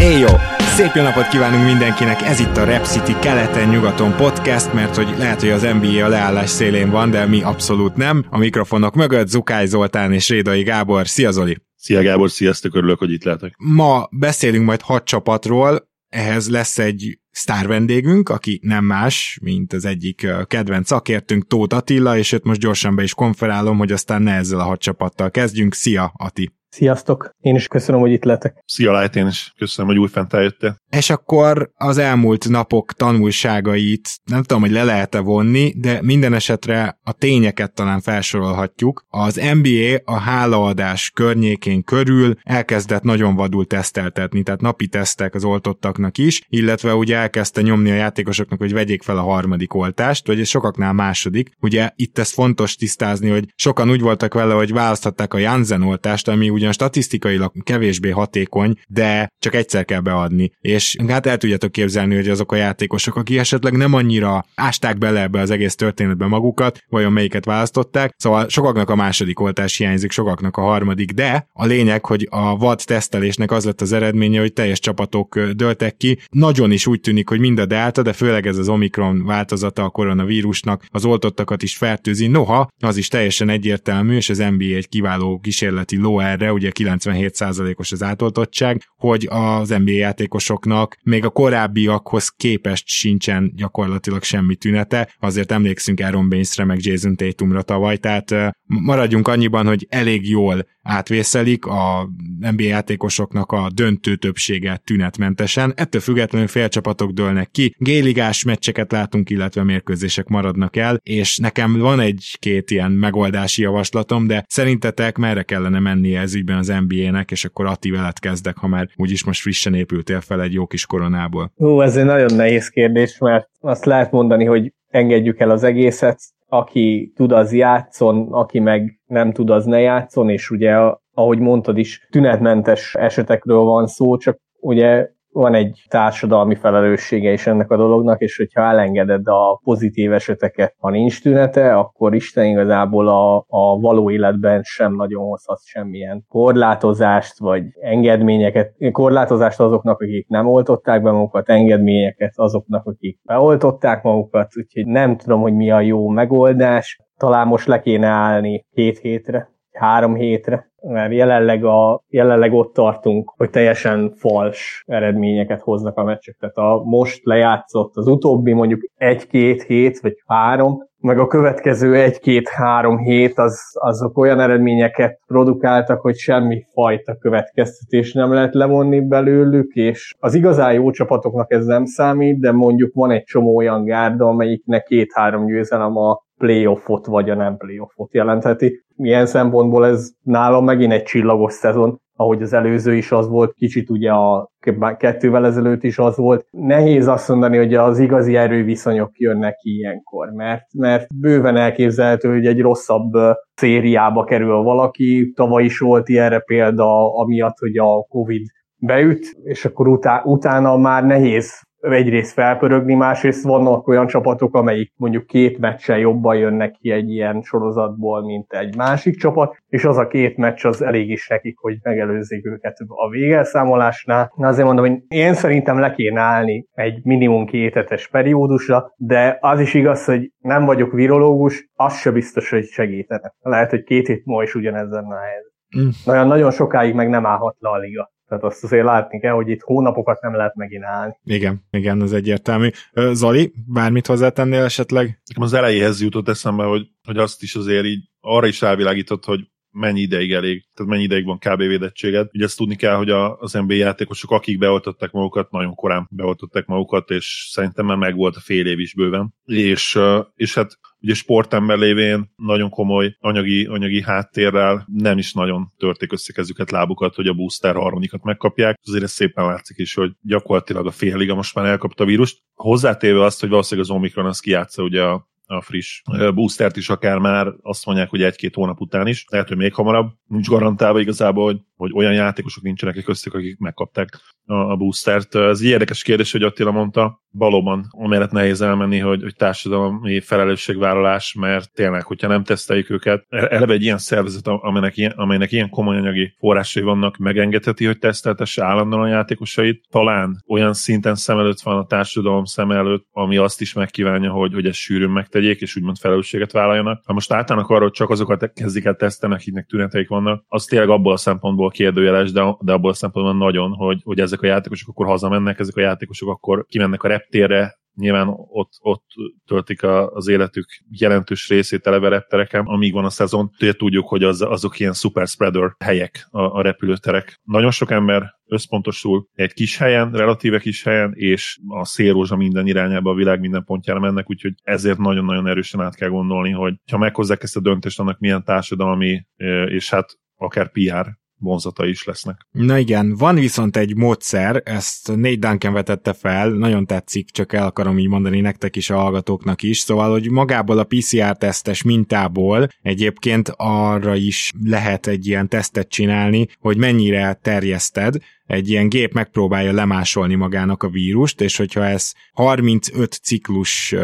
[0.00, 0.28] Éjjó!
[0.58, 5.40] Szép jó napot kívánunk mindenkinek, ez itt a Rep City keleten-nyugaton podcast, mert hogy lehet,
[5.40, 8.24] hogy az NBA a leállás szélén van, de mi abszolút nem.
[8.30, 11.08] A mikrofonok mögött Zukály Zoltán és Rédai Gábor.
[11.08, 11.56] Szia Zoli!
[11.76, 13.54] Szia Gábor, sziasztok, örülök, hogy itt lehetek.
[13.58, 19.84] Ma beszélünk majd hat csapatról, ehhez lesz egy sztár vendégünk, aki nem más, mint az
[19.84, 24.34] egyik kedvenc szakértünk, Tóth Attila, és őt most gyorsan be is konferálom, hogy aztán ne
[24.34, 25.74] ezzel a hat csapattal kezdjünk.
[25.74, 26.52] Szia, Ati!
[26.70, 27.30] Sziasztok!
[27.40, 28.62] Én is köszönöm, hogy itt lehetek.
[28.66, 30.76] Szia, Light, én is köszönöm, hogy újfent eljöttél.
[30.90, 36.98] És akkor az elmúlt napok tanulságait nem tudom, hogy le lehet-e vonni, de minden esetre
[37.02, 39.04] a tényeket talán felsorolhatjuk.
[39.08, 46.18] Az NBA a hálaadás környékén körül elkezdett nagyon vadul teszteltetni, tehát napi tesztek az oltottaknak
[46.18, 50.92] is, illetve ugye elkezdte nyomni a játékosoknak, hogy vegyék fel a harmadik oltást, vagy sokaknál
[50.92, 51.50] második.
[51.60, 56.28] Ugye itt ez fontos tisztázni, hogy sokan úgy voltak vele, hogy választották a Janssen oltást,
[56.28, 60.50] ami ugyan statisztikailag kevésbé hatékony, de csak egyszer kell beadni.
[60.60, 65.22] És hát el tudjátok képzelni, hogy azok a játékosok, akik esetleg nem annyira ásták bele
[65.22, 68.14] ebbe az egész történetbe magukat, vajon melyiket választották.
[68.16, 72.82] Szóval sokaknak a második oltás hiányzik, sokaknak a harmadik, de a lényeg, hogy a vad
[72.84, 76.18] tesztelésnek az lett az eredménye, hogy teljes csapatok döltek ki.
[76.30, 79.88] Nagyon is úgy tűnik, hogy mind a delta, de főleg ez az Omikron változata a
[79.88, 80.84] koronavírusnak.
[80.88, 82.26] Az oltottakat is fertőzi.
[82.26, 87.92] Noha, az is teljesen egyértelmű, és az NBA egy kiváló kísérleti ló erre, ugye 97%-os
[87.92, 95.52] az átoltottság, hogy az NBA játékosoknak még a korábbiakhoz képest sincsen gyakorlatilag semmi tünete, azért
[95.52, 98.34] emlékszünk Aaron Bainesre meg Jason Tatumra tavaly, tehát
[98.66, 102.08] maradjunk annyiban, hogy elég jól átvészelik a
[102.38, 105.72] NBA játékosoknak a döntő többsége tünetmentesen.
[105.76, 112.00] Ettől függetlenül félcsapatok dőlnek ki, géligás meccseket látunk, illetve mérkőzések maradnak el, és nekem van
[112.00, 117.66] egy-két ilyen megoldási javaslatom, de szerintetek merre kellene mennie ez ügyben az NBA-nek, és akkor
[117.66, 121.52] Ati veled kezdek, ha már úgyis most frissen épültél fel egy jó kis koronából.
[121.58, 126.20] Ó, ez egy nagyon nehéz kérdés, mert azt lehet mondani, hogy engedjük el az egészet,
[126.46, 130.76] aki tud, az játszon, aki meg nem tud, az ne játszon, és ugye,
[131.14, 137.70] ahogy mondtad is, tünetmentes esetekről van szó, csak ugye van egy társadalmi felelőssége is ennek
[137.70, 143.36] a dolognak, és hogyha elengeded a pozitív eseteket, ha nincs tünete, akkor Isten igazából a,
[143.36, 151.02] a való életben sem nagyon hozhat semmilyen korlátozást, vagy engedményeket, korlátozást azoknak, akik nem oltották
[151.02, 156.98] be magukat, engedményeket azoknak, akik beoltották magukat, úgyhogy nem tudom, hogy mi a jó megoldás.
[157.20, 163.32] Talán most le kéne állni két hétre, három hétre, mert jelenleg, a, jelenleg ott tartunk,
[163.36, 166.36] hogy teljesen fals eredményeket hoznak a meccsek.
[166.38, 172.98] Tehát a most lejátszott az utóbbi mondjuk egy-két hét, vagy három, meg a következő egy-két-három
[172.98, 180.14] hét az, azok olyan eredményeket produkáltak, hogy semmi fajta következtetés nem lehet levonni belőlük, és
[180.18, 184.82] az igazán jó csapatoknak ez nem számít, de mondjuk van egy csomó olyan gárda, amelyiknek
[184.82, 188.84] két-három győzelem a playoffot vagy a nem playoffot jelentheti.
[188.96, 193.90] Milyen szempontból ez nálam megint egy csillagos szezon, ahogy az előző is az volt, kicsit
[193.90, 194.50] ugye a
[194.96, 196.46] kettővel ezelőtt is az volt.
[196.50, 202.46] Nehéz azt mondani, hogy az igazi erőviszonyok jönnek ki ilyenkor, mert, mert bőven elképzelhető, hogy
[202.46, 203.12] egy rosszabb
[203.54, 205.32] szériába kerül valaki.
[205.36, 208.46] Tavaly is volt ilyenre példa, amiatt, hogy a Covid
[208.76, 215.26] beüt, és akkor utá- utána már nehéz egyrészt felpörögni, másrészt vannak olyan csapatok, amelyik mondjuk
[215.26, 220.06] két meccsen jobban jönnek ki egy ilyen sorozatból, mint egy másik csapat, és az a
[220.06, 224.32] két meccs az elég is nekik, hogy megelőzzék őket a végelszámolásnál.
[224.36, 229.60] Na azért mondom, hogy én szerintem le kéne állni egy minimum kétetes periódusra, de az
[229.60, 233.34] is igaz, hogy nem vagyok virológus, az se biztos, hogy segítene.
[233.40, 235.50] Lehet, hogy két hét múlva is ugyanez lenne a helyzet.
[235.78, 235.88] Mm.
[236.04, 238.10] Nagyon, nagyon sokáig meg nem állhat le a liga.
[238.30, 241.16] Tehát azt azért látni kell, hogy itt hónapokat nem lehet megint állni.
[241.24, 242.68] Igen, igen, az egyértelmű.
[243.12, 245.20] Zoli, bármit hozzátennél esetleg?
[245.34, 250.00] Az elejéhez jutott eszembe, hogy, hogy azt is azért így arra is rávilágított, hogy mennyi
[250.00, 251.58] ideig elég, tehát mennyi ideig van kb.
[251.58, 252.28] védettséged.
[252.32, 256.66] Ugye ezt tudni kell, hogy a, az NBA játékosok, akik beoltották magukat, nagyon korán beoltották
[256.66, 259.34] magukat, és szerintem már megvolt a fél év is bőven.
[259.44, 259.98] És,
[260.34, 266.32] és hát ugye sportember lévén nagyon komoly anyagi, anyagi háttérrel nem is nagyon törték össze
[266.32, 268.78] kezüket, lábukat, hogy a booster harmadikat megkapják.
[268.86, 272.38] Azért ez szépen látszik is, hogy gyakorlatilag a fél liga most már elkapta a vírust.
[272.54, 276.02] Hozzátéve azt, hogy valószínűleg az Omikron az kijátsza ugye a a friss
[276.34, 280.10] boostert is akár már azt mondják, hogy egy-két hónap után is, lehet, hogy még hamarabb,
[280.26, 285.34] nincs garantálva igazából, hogy, hogy olyan játékosok nincsenek köztük, akik megkapták a, boostert.
[285.34, 291.34] Ez egy érdekes kérdés, hogy Attila mondta, valóban amellett nehéz elmenni, hogy, hogy társadalmi felelősségvállalás,
[291.34, 295.70] mert tényleg, hogyha nem teszteljük őket, e, eleve egy ilyen szervezet, amelynek ilyen, amelynek ilyen
[295.70, 299.86] komoly anyagi forrásai vannak, megengedheti, hogy teszteltesse állandóan a játékosait.
[299.90, 304.52] Talán olyan szinten szem előtt van a társadalom szem előtt, ami azt is megkívánja, hogy,
[304.52, 305.10] hogy ezt sűrűn
[305.40, 307.02] megtegyék, és úgymond felelősséget vállaljanak.
[307.06, 310.88] Ha most általának arra, hogy csak azokat kezdik el tesztelni, akiknek tüneteik vannak, az tényleg
[310.88, 314.88] abból a szempontból kérdőjeles, de, de abból a szempontból nagyon, hogy, hogy ezek a játékosok
[314.88, 319.04] akkor hazamennek, ezek a játékosok akkor kimennek a reptérre, nyilván ott, ott
[319.46, 323.50] töltik a, az életük jelentős részét eleve reptereken, amíg van a szezon.
[323.60, 327.40] Ugye tudjuk, hogy az, azok ilyen super spreader helyek a, a repülőterek.
[327.42, 333.10] Nagyon sok ember összpontosul egy kis helyen, relatíve kis helyen, és a szélrózsa minden irányába,
[333.10, 337.42] a világ minden pontjára mennek, úgyhogy ezért nagyon-nagyon erősen át kell gondolni, hogy ha meghozzák
[337.42, 339.26] ezt a döntést, annak milyen társadalmi,
[339.66, 342.46] és hát akár PR vonzata is lesznek.
[342.50, 347.66] Na igen, van viszont egy módszer, ezt Nate Duncan vetette fel, nagyon tetszik, csak el
[347.66, 353.52] akarom így mondani nektek is, a hallgatóknak is, szóval, hogy magából a PCR-tesztes mintából egyébként
[353.56, 358.16] arra is lehet egy ilyen tesztet csinálni, hogy mennyire terjeszted,
[358.46, 363.94] egy ilyen gép megpróbálja lemásolni magának a vírust, és hogyha ez 35 ciklus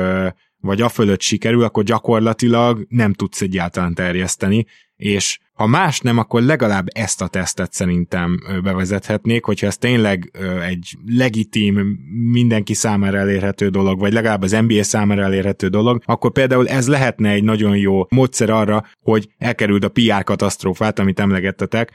[0.61, 4.67] vagy a fölött sikerül, akkor gyakorlatilag nem tudsz egyáltalán terjeszteni,
[4.97, 10.31] és ha más nem, akkor legalább ezt a tesztet szerintem bevezethetnék, hogyha ez tényleg
[10.69, 11.99] egy legitim,
[12.31, 17.31] mindenki számára elérhető dolog, vagy legalább az NBA számára elérhető dolog, akkor például ez lehetne
[17.31, 21.93] egy nagyon jó módszer arra, hogy elkerüld a PR katasztrófát, amit emlegettetek,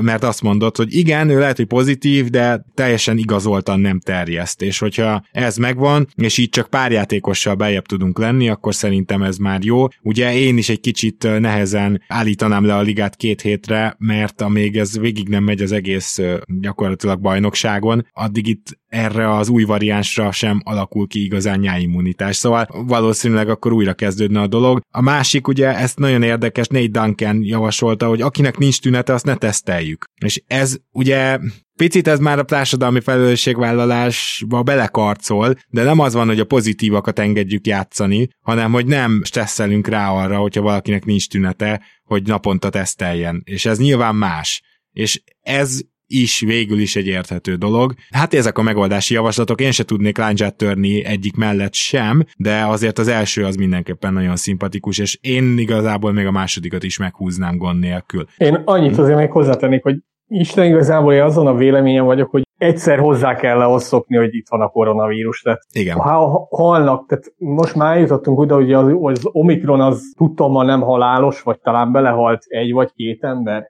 [0.00, 4.78] mert azt mondod, hogy igen, ő lehet, hogy pozitív, de teljesen igazoltan nem terjeszt, és
[4.78, 9.64] hogyha ez megvan, és így csak pár játékossal bejebb tudunk lenni, akkor szerintem ez már
[9.64, 9.86] jó.
[10.02, 14.98] Ugye én is egy kicsit nehezen állítanám le a ligát két hétre, mert amíg ez
[14.98, 16.20] végig nem megy az egész
[16.60, 22.36] gyakorlatilag bajnokságon, addig itt erre az új variánsra sem alakul ki igazán nyáimmunitás.
[22.36, 24.80] Szóval valószínűleg akkor újra kezdődne a dolog.
[24.90, 29.34] A másik ugye, ezt nagyon érdekes, Nate Duncan javasolta, hogy akinek nincs tünete, azt ne
[29.34, 30.04] teszteljük.
[30.24, 31.38] És ez ugye
[31.76, 37.66] Picit ez már a társadalmi felelősségvállalásba belekarcol, de nem az van, hogy a pozitívakat engedjük
[37.66, 43.42] játszani, hanem hogy nem stresszelünk rá arra, hogyha valakinek nincs tünete, hogy naponta teszteljen.
[43.44, 44.62] És ez nyilván más.
[44.90, 45.80] És ez
[46.12, 47.94] is végül is egy érthető dolog.
[48.10, 52.98] Hát ezek a megoldási javaslatok, én se tudnék láncsát törni egyik mellett sem, de azért
[52.98, 57.80] az első az mindenképpen nagyon szimpatikus, és én igazából még a másodikat is meghúznám gond
[57.80, 58.26] nélkül.
[58.36, 59.96] Én annyit azért még hozzátennék, hogy
[60.28, 64.46] Isten igazából én azon a véleményem vagyok, hogy egyszer hozzá kell ahhoz szokni, hogy itt
[64.48, 65.40] van a koronavírus.
[65.40, 65.96] Tehát Igen.
[65.96, 71.42] Ha halnak, tehát most már eljutottunk oda, hogy az, az Omikron az tudtommal nem halálos,
[71.42, 73.62] vagy talán belehalt egy vagy két ember.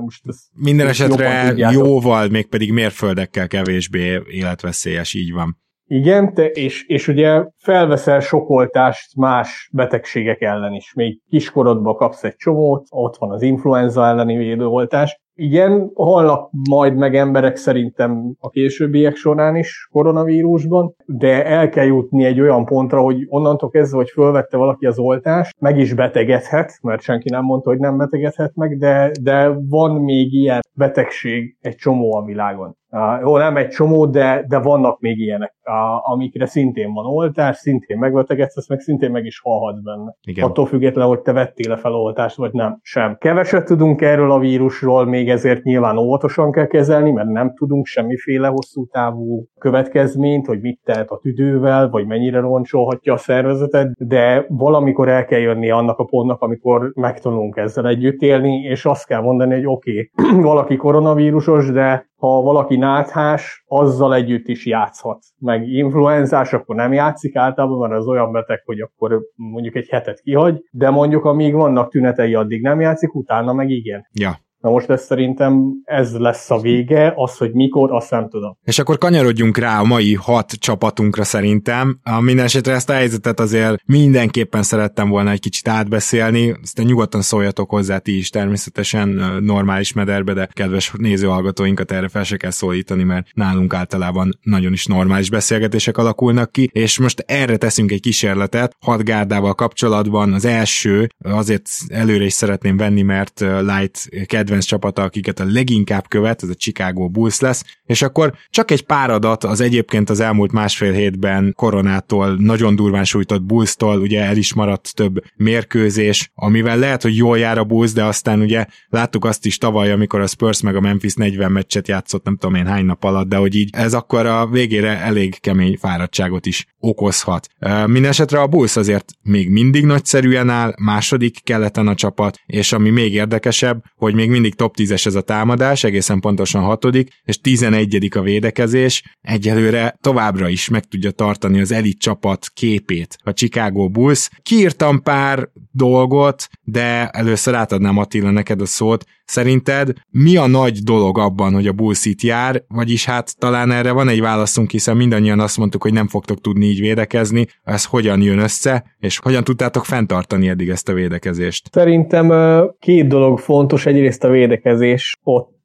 [0.00, 5.56] Most ez Minden esetre jóval, mégpedig mérföldekkel kevésbé életveszélyes, így van.
[5.90, 10.92] Igen, te, és, és ugye felveszel sokoltást más betegségek ellen is.
[10.94, 17.14] Még kiskorodban kapsz egy csomót, ott van az influenza elleni védőoltás, igen, halnak majd meg
[17.14, 23.26] emberek szerintem a későbbiek során is koronavírusban, de el kell jutni egy olyan pontra, hogy
[23.28, 27.78] onnantól kezdve, hogy fölvette valaki az oltást, meg is betegedhet, mert senki nem mondta, hogy
[27.78, 32.77] nem betegedhet meg, de, de van még ilyen betegség egy csomó a világon.
[32.90, 37.56] Uh, jó, nem egy csomó, de, de vannak még ilyenek, uh, amikre szintén van oltás,
[37.56, 40.16] szintén megbetegedsz, meg szintén meg is halhatsz benne.
[40.22, 40.44] Igen.
[40.44, 42.78] Attól függetlenül, hogy te vettél-e fel oltást, vagy nem.
[42.82, 43.16] Sem.
[43.18, 48.48] Keveset tudunk erről a vírusról, még ezért nyilván óvatosan kell kezelni, mert nem tudunk semmiféle
[48.48, 55.08] hosszú távú következményt, hogy mit tehet a tüdővel, vagy mennyire roncsolhatja a szervezetet, de valamikor
[55.08, 59.54] el kell jönni annak a pontnak, amikor megtanulunk ezzel együtt élni, és azt kell mondani,
[59.54, 65.18] hogy oké, okay, valaki koronavírusos, de ha valaki náthás, azzal együtt is játszhat.
[65.38, 70.20] Meg influenzás, akkor nem játszik általában, mert az olyan beteg, hogy akkor mondjuk egy hetet
[70.20, 74.06] kihagy, de mondjuk amíg vannak tünetei, addig nem játszik, utána meg igen.
[74.12, 74.38] Ja.
[74.60, 78.56] Na most ez szerintem ez lesz a vége, az, hogy mikor, azt nem tudom.
[78.62, 81.98] És akkor kanyarodjunk rá a mai hat csapatunkra szerintem.
[82.02, 87.22] A minden esetre ezt a helyzetet azért mindenképpen szerettem volna egy kicsit átbeszélni, aztán nyugodtan
[87.22, 89.08] szóljatok hozzá ti is természetesen
[89.40, 94.86] normális mederbe, de kedves nézőhallgatóinkat erre fel se kell szólítani, mert nálunk általában nagyon is
[94.86, 100.32] normális beszélgetések alakulnak ki, és most erre teszünk egy kísérletet, hat gárdával kapcsolatban.
[100.32, 104.08] Az első, azért előre is szeretném venni, mert Light
[104.48, 108.82] kedvenc csapata, akiket a leginkább követ, ez a Chicago Bulls lesz, és akkor csak egy
[108.82, 114.36] pár adat az egyébként az elmúlt másfél hétben koronától, nagyon durván sújtott Bulls-tól, ugye el
[114.36, 119.24] is maradt több mérkőzés, amivel lehet, hogy jól jár a Bulls, de aztán ugye láttuk
[119.24, 122.66] azt is tavaly, amikor a Spurs meg a Memphis 40 meccset játszott, nem tudom én
[122.66, 127.48] hány nap alatt, de hogy így ez akkor a végére elég kemény fáradtságot is okozhat.
[127.86, 133.14] Mindenesetre a Bulls azért még mindig nagyszerűen áll, második keleten a csapat, és ami még
[133.14, 138.20] érdekesebb, hogy még mindig top 10-es ez a támadás, egészen pontosan hatodik, és 11 a
[138.20, 144.28] védekezés, egyelőre továbbra is meg tudja tartani az elit csapat képét a Chicago Bulls.
[144.42, 149.04] Kiírtam pár dolgot, de először átadnám Attila neked a szót.
[149.28, 153.92] Szerinted mi a nagy dolog abban, hogy a Bulls itt jár, vagyis hát talán erre
[153.92, 158.22] van egy válaszunk, hiszen mindannyian azt mondtuk, hogy nem fogtok tudni így védekezni, ez hogyan
[158.22, 161.68] jön össze, és hogyan tudtátok fenntartani eddig ezt a védekezést?
[161.72, 162.32] Szerintem
[162.78, 165.56] két dolog fontos, egyrészt a védekezés, ott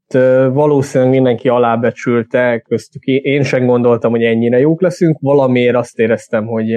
[0.54, 6.68] valószínűleg mindenki alábecsülte, köztük én sem gondoltam, hogy ennyire jók leszünk, valamiért azt éreztem, hogy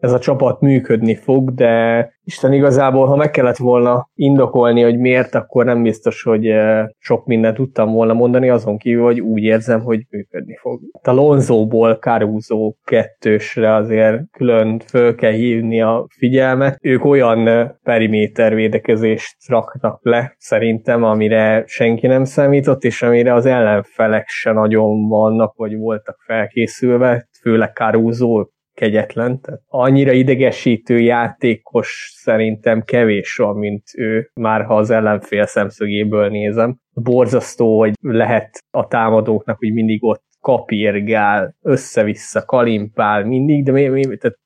[0.00, 5.34] ez a csapat működni fog, de Isten igazából, ha meg kellett volna indokolni, hogy miért,
[5.34, 9.80] akkor nem biztos, hogy eh, sok mindent tudtam volna mondani, azon kívül, hogy úgy érzem,
[9.80, 10.80] hogy működni fog.
[11.02, 16.76] A Lonzóból Caruso kettősre azért külön föl kell hívni a figyelmet.
[16.82, 23.46] Ők olyan eh, periméter védekezést raknak le, szerintem, amire senki nem számított, és amire az
[23.46, 28.46] ellenfelek se nagyon vannak, vagy voltak felkészülve, főleg Caruso
[28.80, 29.40] kegyetlen.
[29.40, 36.78] Tehát annyira idegesítő játékos szerintem kevés van, mint ő, már ha az ellenfél szemszögéből nézem.
[36.92, 44.16] Borzasztó, hogy lehet a támadóknak, hogy mindig ott kapirgál, össze-vissza kalimpál mindig, de mi, mi,
[44.16, 44.38] tehát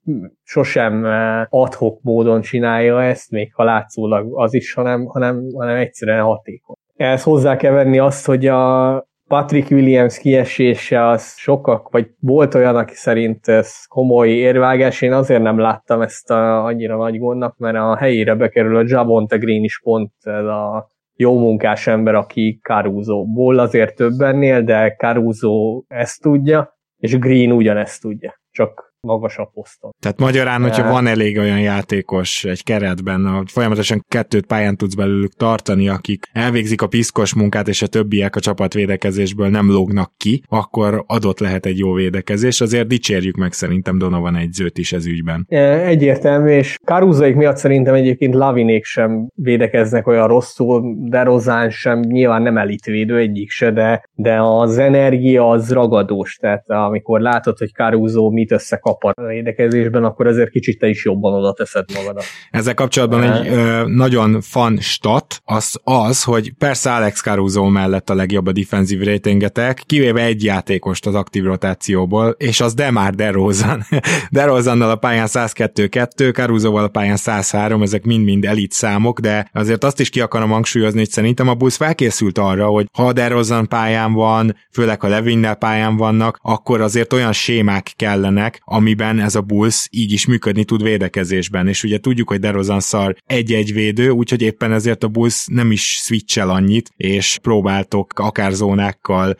[0.43, 6.23] sosem eh, adhok módon csinálja ezt, még ha látszólag az is, hanem, hanem, hanem egyszerűen
[6.23, 6.77] hatékony.
[6.97, 12.77] Ehhez hozzá kell venni azt, hogy a Patrick Williams kiesése az sokak, vagy volt olyan,
[12.77, 17.77] aki szerint ez komoly érvágás, én azért nem láttam ezt a, annyira nagy gondnak, mert
[17.77, 23.59] a helyére bekerül a Javonte Green is pont ez a jó munkás ember, aki Caruso-ból
[23.59, 28.41] azért több ennél, de Caruso ezt tudja, és Green ugyanezt tudja.
[28.51, 29.91] Csak magasabb poszton.
[30.01, 35.35] Tehát magyarán, hogyha van elég olyan játékos egy keretben, hogy folyamatosan kettőt pályán tudsz belőlük
[35.35, 41.05] tartani, akik elvégzik a piszkos munkát, és a többiek a csapatvédekezésből nem lógnak ki, akkor
[41.07, 42.61] adott lehet egy jó védekezés.
[42.61, 45.47] Azért dicsérjük meg szerintem Donovan egyzőt is ez ügyben.
[45.49, 52.43] Egyértelmű, és Karuzaik miatt szerintem egyébként Lavinék sem védekeznek olyan rosszul, de Rozán sem nyilván
[52.43, 58.31] nem elitvédő egyik se, de, de az energia az ragadós, tehát amikor látod, hogy Caruso
[58.31, 62.25] mit összekap a védekezésben, akkor ezért kicsit te is jobban oda teszed magadat.
[62.51, 68.15] Ezzel kapcsolatban egy ö, nagyon fan stat, az az, hogy persze Alex Caruso mellett a
[68.15, 73.85] legjobb a defensív ratingetek, kivéve egy játékost az aktív rotációból, és az Demar DeRozan.
[74.31, 80.01] DeRozannal a pályán 102-2, Carusoval a pályán 103, ezek mind-mind elit számok, de azért azt
[80.01, 84.57] is ki akarom hangsúlyozni, hogy szerintem a Bulls felkészült arra, hogy ha DeRozan pályán van,
[84.73, 90.13] főleg ha Levinnel pályán vannak, akkor azért olyan sémák kellenek, amiben ez a Bulls így
[90.13, 95.05] is működni tud védekezésben, és ugye tudjuk, hogy DeRozan szar egy-egy védő, úgyhogy éppen ezért
[95.05, 99.37] a Bulls nem is switchel annyit, és próbáltok akár zónákkal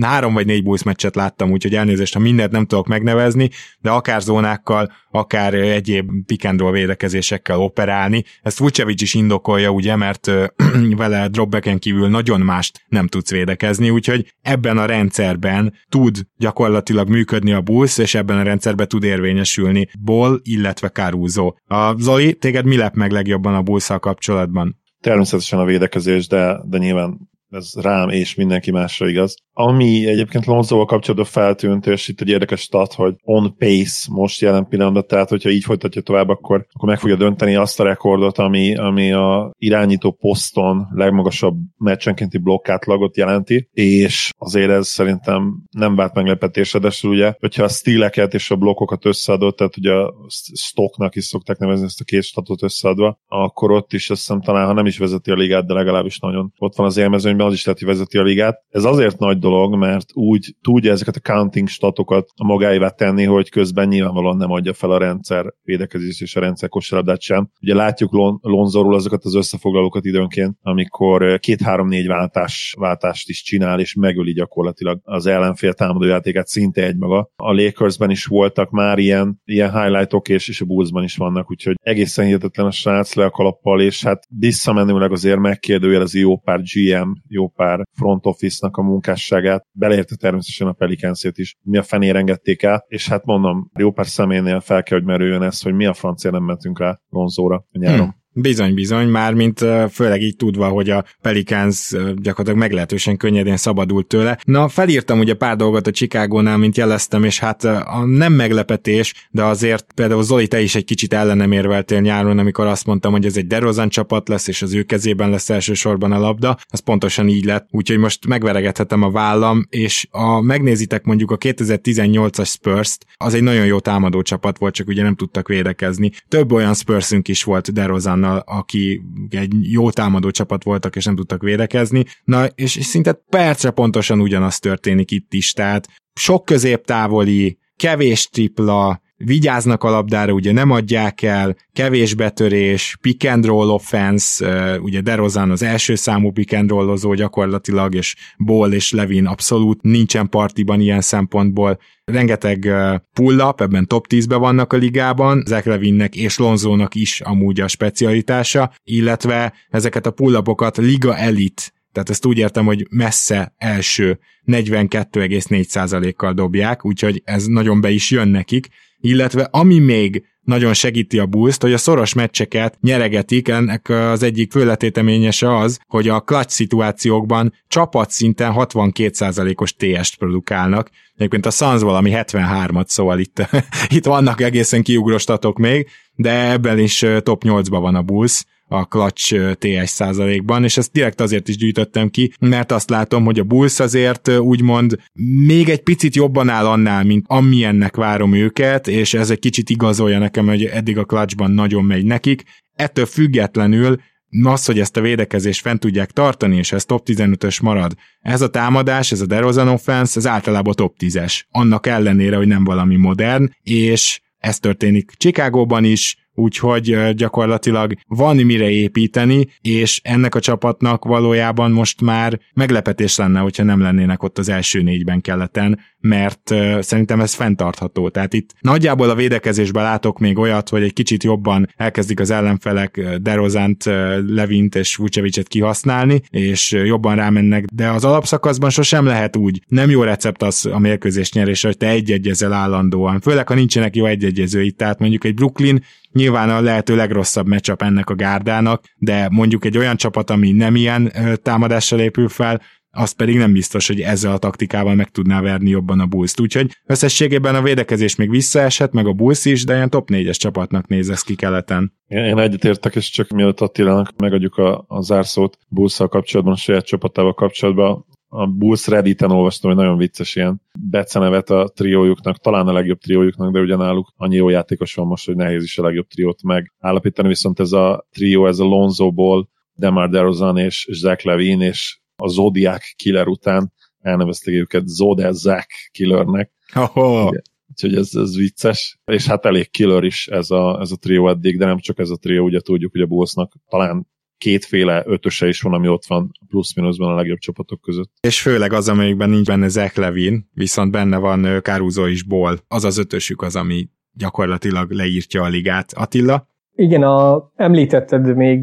[0.00, 4.22] három vagy négy Bulls meccset láttam, úgyhogy elnézést, ha mindent nem tudok megnevezni, de akár
[4.22, 8.24] zónákkal, akár egyéb pikendról védekezésekkel operálni.
[8.42, 10.30] Ezt Vucevic is indokolja, ugye, mert
[10.96, 17.52] vele dropbacken kívül nagyon mást nem tudsz védekezni, úgyhogy ebben a rendszerben tud gyakorlatilag működni
[17.52, 21.52] a Bulls, és ebben a rendszerben tud érvényesülni Ball, illetve Caruso.
[21.66, 24.78] A Zoli, téged mi lep meg legjobban a bulls kapcsolatban?
[25.00, 29.34] Természetesen a védekezés, de, de nyilván ez rám és mindenki másra igaz.
[29.62, 34.66] Ami egyébként Lonzóval kapcsolatban feltűnt, és itt egy érdekes stat, hogy on pace most jelen
[34.68, 38.76] pillanatban, tehát hogyha így folytatja tovább, akkor, akkor meg fogja dönteni azt a rekordot, ami,
[38.76, 46.78] ami a irányító poszton legmagasabb meccsenkénti blokkátlagot jelenti, és azért ez szerintem nem vált meglepetésre,
[46.78, 50.14] de ugye, hogyha a stíleket és a blokkokat összeadott, tehát ugye a
[50.54, 54.66] stocknak is szokták nevezni ezt a két statot összeadva, akkor ott is azt hiszem talán,
[54.66, 57.64] ha nem is vezeti a ligát, de legalábbis nagyon ott van az élmezőnyben, az is
[57.64, 58.64] lehet, hogy vezeti a ligát.
[58.68, 63.24] Ez azért nagy dolog, dolog, mert úgy tudja ezeket a counting statokat a magáévá tenni,
[63.24, 67.50] hogy közben nyilvánvalóan nem adja fel a rendszer védekezés és a rendszer kosárlabdát sem.
[67.60, 73.94] Ugye látjuk Lon- Lonzorul azokat az összefoglalókat időnként, amikor két-három-négy váltás, váltást is csinál, és
[73.94, 77.30] megöli gyakorlatilag az ellenfél támadójátékát szinte egymaga.
[77.36, 81.74] A Lakersben is voltak már ilyen, ilyen highlightok, és, és a Bullsban is vannak, úgyhogy
[81.82, 87.10] egészen hihetetlen a srác le a kalappal, és hát visszamenőleg azért megkérdőjelezi jó pár GM,
[87.28, 88.82] jó pár front office-nak a
[89.30, 93.92] munkásságát, beleérte természetesen a Pelicans-ét is, mi a fenére engedték el, és hát mondom, jó
[93.92, 97.66] pár személynél fel kell, hogy merüljön ez, hogy mi a francia nem mentünk rá Lonzóra
[97.72, 97.98] nyáron.
[97.98, 98.19] Hmm.
[98.40, 104.38] Bizony, bizony, már mint főleg így tudva, hogy a Pelicans gyakorlatilag meglehetősen könnyedén szabadult tőle.
[104.44, 109.44] Na, felírtam ugye pár dolgot a Chicagónál, mint jeleztem, és hát a nem meglepetés, de
[109.44, 113.36] azért például Zoli, te is egy kicsit ellenem érveltél nyáron, amikor azt mondtam, hogy ez
[113.36, 117.44] egy DeRozan csapat lesz, és az ő kezében lesz elsősorban a labda, az pontosan így
[117.44, 123.42] lett, úgyhogy most megveregethetem a vállam, és a megnézitek mondjuk a 2018-as spurs az egy
[123.42, 126.10] nagyon jó támadó csapat volt, csak ugye nem tudtak védekezni.
[126.28, 131.16] Több olyan Spursünk is volt DeRozan Milánnal, aki egy jó támadó csapat voltak, és nem
[131.16, 132.04] tudtak védekezni.
[132.24, 139.00] Na, és, és szinte percre pontosan ugyanaz történik itt is, tehát sok középtávoli, kevés tripla,
[139.24, 144.46] vigyáznak a labdára, ugye nem adják el, kevés betörés, pick and roll offense,
[144.80, 150.28] ugye DeRozan az első számú pick and rollozó gyakorlatilag, és Ball és Levin abszolút nincsen
[150.28, 151.78] partiban ilyen szempontból.
[152.04, 152.68] Rengeteg
[153.12, 158.72] pull-up, ebben top 10-ben vannak a ligában, Zach Levinnek és Lonzónak is amúgy a specialitása,
[158.84, 166.84] illetve ezeket a pull-upokat liga elit tehát ezt úgy értem, hogy messze első 42,4%-kal dobják,
[166.84, 168.68] úgyhogy ez nagyon be is jön nekik,
[169.00, 174.52] illetve ami még nagyon segíti a bulls hogy a szoros meccseket nyeregetik, ennek az egyik
[174.52, 180.90] főletéteményese az, hogy a clutch szituációkban csapatszinten 62%-os TS-t produkálnak.
[181.16, 183.48] Egyébként a Suns valami 73-at, szóval itt,
[183.96, 189.52] itt vannak egészen kiugrostatok még, de ebben is top 8-ban van a Bulls, a clutch
[189.52, 193.80] TS százalékban, és ezt direkt azért is gyűjtöttem ki, mert azt látom, hogy a Bulls
[193.80, 194.98] azért úgymond
[195.46, 200.18] még egy picit jobban áll annál, mint amilyennek várom őket, és ez egy kicsit igazolja
[200.18, 202.42] nekem, hogy eddig a clutchban nagyon megy nekik.
[202.74, 204.00] Ettől függetlenül
[204.42, 208.50] az, hogy ezt a védekezést fent tudják tartani, és ez top 15-ös marad, ez a
[208.50, 211.40] támadás, ez a DeRozan offense, ez általában top 10-es.
[211.50, 218.70] Annak ellenére, hogy nem valami modern, és ez történik Chicagóban is, úgyhogy gyakorlatilag van mire
[218.70, 224.48] építeni, és ennek a csapatnak valójában most már meglepetés lenne, hogyha nem lennének ott az
[224.48, 228.08] első négyben keleten, mert szerintem ez fenntartható.
[228.08, 233.00] Tehát itt nagyjából a védekezésben látok még olyat, hogy egy kicsit jobban elkezdik az ellenfelek
[233.20, 233.84] Derozant,
[234.26, 239.62] Levint és Vucevicet kihasználni, és jobban rámennek, de az alapszakaszban sosem lehet úgy.
[239.66, 243.20] Nem jó recept az a mérkőzés nyerése, hogy te egy-egyezel állandóan.
[243.20, 244.70] Főleg, ha nincsenek jó egy-egyezői.
[244.70, 245.82] Tehát mondjuk egy Brooklyn
[246.12, 250.76] nyilván a lehető legrosszabb meccsap ennek a gárdának, de mondjuk egy olyan csapat, ami nem
[250.76, 252.60] ilyen támadással épül fel,
[252.92, 256.76] az pedig nem biztos, hogy ezzel a taktikával meg tudná verni jobban a bulls Úgyhogy
[256.86, 261.10] összességében a védekezés még visszaesett, meg a Bulls is, de ilyen top 4-es csapatnak néz
[261.10, 261.92] ez ki keleten.
[262.06, 267.34] Én egyetértek, és csak mielőtt Attilának megadjuk a, a zárszót bulls kapcsolatban, a saját csapatával
[267.34, 272.98] kapcsolatban, a Bulls Redditen olvastam, hogy nagyon vicces ilyen becenevet a triójuknak, talán a legjobb
[272.98, 277.28] triójuknak, de ugyanáluk annyi jó játékos van most, hogy nehéz is a legjobb triót megállapítani,
[277.28, 282.28] viszont ez a trió, ez a Lonzo Ball, Demar DeRozan és Zach Levine, és a
[282.28, 286.52] Zodiac Killer után elnevezték őket Zode Zach Killernek.
[286.94, 287.30] Oh.
[287.70, 291.58] Úgyhogy ez, ez vicces, és hát elég killer is ez a, ez a trió eddig,
[291.58, 294.06] de nem csak ez a trió, ugye tudjuk, hogy a Bullsnak talán
[294.40, 298.10] kétféle ötöse is van, ami ott van plusz-minuszban a legjobb csapatok között.
[298.20, 302.58] És főleg az, amelyikben nincs benne Zach Levin, viszont benne van Caruso is Ból.
[302.68, 305.92] Az az ötösük az, ami gyakorlatilag leírtja a ligát.
[305.92, 306.48] Attila?
[306.72, 308.62] Igen, a, említetted még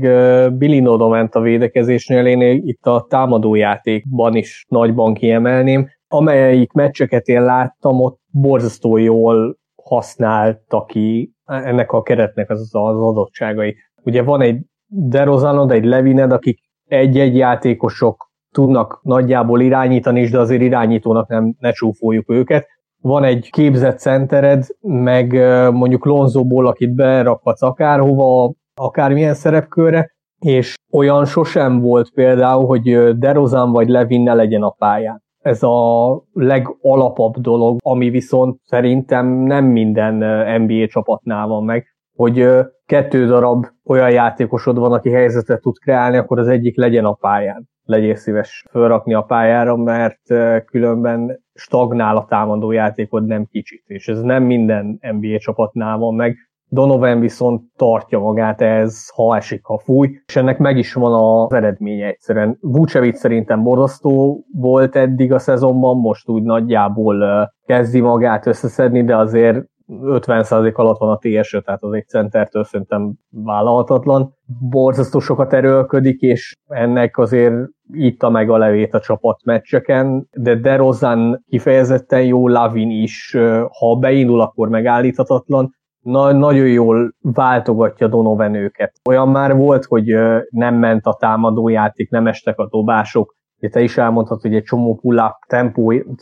[0.57, 8.01] Billy Nodoment a védekezésnél, én itt a támadójátékban is nagyban kiemelném, amelyik meccseket én láttam,
[8.01, 13.75] ott borzasztó jól használta ki ennek a keretnek az, az adottságai.
[14.03, 20.61] Ugye van egy DeRozanod, egy Levined, akik egy-egy játékosok tudnak nagyjából irányítani is, de azért
[20.61, 22.67] irányítónak nem ne csúfoljuk őket.
[23.01, 25.31] Van egy képzett centered, meg
[25.73, 33.87] mondjuk Lonzóból, akit berakhatsz akárhova, akármilyen szerepkörre, és olyan sosem volt például, hogy DeRozan vagy
[33.87, 35.23] Levin ne legyen a pályán.
[35.37, 40.13] Ez a legalapabb dolog, ami viszont szerintem nem minden
[40.61, 42.47] NBA csapatnál van meg, hogy
[42.87, 47.69] kettő darab olyan játékosod van, aki helyzetet tud kreálni, akkor az egyik legyen a pályán.
[47.83, 50.21] Legyél szíves fölrakni a pályára, mert
[50.65, 56.35] különben stagnál a támadó játékod nem kicsit, és ez nem minden NBA csapatnál van meg.
[56.69, 61.53] Donovan viszont tartja magát ez, ha esik, ha fúj, és ennek meg is van az
[61.53, 62.57] eredménye egyszerűen.
[62.61, 69.65] Vucevic szerintem borzasztó volt eddig a szezonban, most úgy nagyjából kezdi magát összeszedni, de azért
[69.87, 74.33] 50% alatt van a ts tehát az egy centertől szerintem vállalhatatlan.
[74.69, 77.55] Borzasztó sokat erőlködik, és ennek azért
[77.93, 83.37] itta meg a levét a csapat meccseken, de DeRozan kifejezetten jó, Lavin is,
[83.79, 88.93] ha beindul, akkor megállíthatatlan, na, nagyon jól váltogatja Donovan őket.
[89.09, 90.05] Olyan már volt, hogy
[90.49, 94.95] nem ment a támadójáték, nem estek a dobások, Ugye te is elmondhatod, hogy egy csomó
[94.95, 96.21] pull-up tempót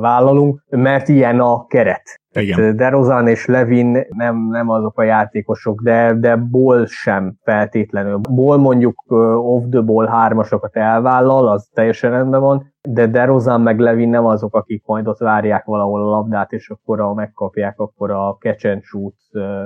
[0.00, 2.20] vállalunk, mert ilyen a keret.
[2.34, 2.76] Igen.
[2.76, 8.16] De Rozan és Levin nem, nem azok a játékosok, de, de Ball sem feltétlenül.
[8.16, 9.04] Ball mondjuk
[9.36, 14.54] off the ball hármasokat elvállal, az teljesen rendben van, de DeRozan meg Levin nem azok,
[14.54, 18.82] akik majd ott várják valahol a labdát, és akkor a megkapják, akkor a catch and
[18.82, 19.14] shoot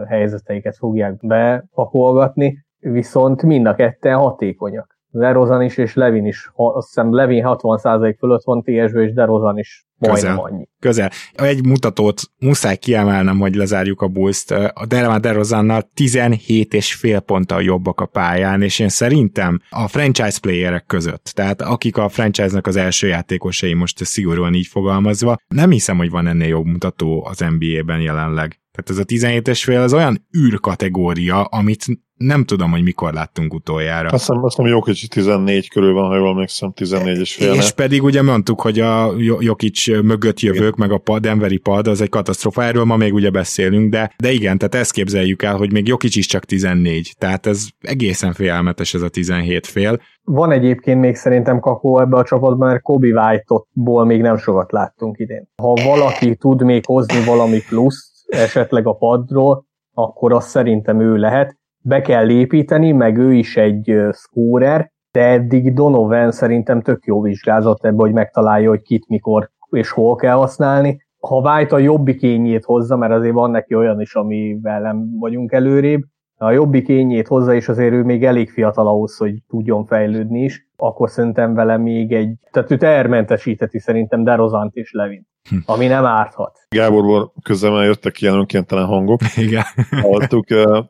[0.08, 4.95] helyzeteiket fogják bepakolgatni, viszont mind a ketten hatékonyak.
[5.18, 9.86] DeRozan is és Levin is, azt hiszem Levin 60% fölött van TSB, és DeRozan is
[9.98, 10.68] majdnem annyi.
[10.80, 11.10] Közel.
[11.34, 17.62] Egy mutatót muszáj kiemelnem, hogy lezárjuk a bulls A Derma DeRozannal 17 és fél ponttal
[17.62, 22.76] jobbak a pályán, és én szerintem a franchise playerek között, tehát akik a franchise-nak az
[22.76, 28.00] első játékosai, most szigorúan így fogalmazva, nem hiszem, hogy van ennél jobb mutató az NBA-ben
[28.00, 28.60] jelenleg.
[28.76, 31.86] Tehát ez a 17-es fél az olyan űrkategória, amit
[32.16, 34.08] nem tudom, hogy mikor láttunk utoljára.
[34.08, 37.52] Azt hiszem, azt hiszem Jokic 14 körül van, ha jól emlékszem, 14 és fél.
[37.52, 42.00] És pedig ugye mondtuk, hogy a Jokic mögött jövők, meg a pad, Denveri pad, az
[42.00, 45.72] egy katasztrofa, erről ma még ugye beszélünk, de, de igen, tehát ezt képzeljük el, hogy
[45.72, 50.00] még Jokic is csak 14, tehát ez egészen félelmetes ez a 17 fél.
[50.22, 55.18] Van egyébként még szerintem kakó ebbe a csapatban, mert Kobe White-ból még nem sokat láttunk
[55.18, 55.48] idén.
[55.56, 61.56] Ha valaki tud még hozni valami pluszt, esetleg a padról, akkor az szerintem ő lehet
[61.82, 67.84] be kell építeni, meg ő is egy scorer, de eddig Donovan szerintem tök jó vizsgázott
[67.84, 71.04] ebbe, hogy megtalálja, hogy kit mikor és hol kell használni.
[71.20, 75.52] Ha White a jobbik kényét hozza, mert azért van neki olyan is, amivel nem vagyunk
[75.52, 76.02] előrébb,
[76.38, 80.68] a jobbik kényét hozza, és azért ő még elég fiatal ahhoz, hogy tudjon fejlődni is,
[80.76, 85.26] akkor szerintem vele még egy, tehát őt elmentesíteti szerintem Derozant és Levin.
[85.64, 86.58] Ami nem árthat.
[86.68, 89.20] Gáborból közben jöttek ilyen önkéntelen hangok.
[89.36, 89.64] Igen.
[89.90, 90.46] Hallottuk.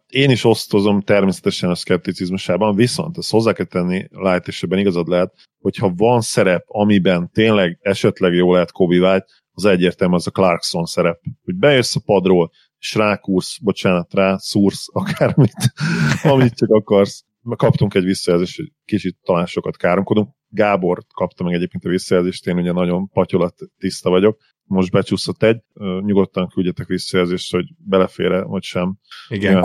[0.06, 5.08] Én is osztozom természetesen a szkepticizmusában, viszont ezt hozzá kell tenni, Light és ebben igazad
[5.08, 10.30] lehet, hogyha van szerep, amiben tényleg esetleg jó lehet Kobe White, az egyértelmű az a
[10.30, 11.20] Clarkson szerep.
[11.44, 15.72] Hogy bejössz a padról, és rákúrsz, bocsánat, rá szúrsz akármit,
[16.22, 17.24] amit csak akarsz.
[17.56, 20.35] Kaptunk egy visszajelzést, hogy kicsit talán sokat káromkodunk.
[20.48, 24.38] Gábor kapta meg egyébként a visszajelzést, én ugye nagyon patyolat tiszta vagyok.
[24.64, 25.60] Most becsúszott egy,
[26.00, 28.98] nyugodtan küldjetek visszajelzést, hogy belefére, vagy sem.
[29.28, 29.64] Igen,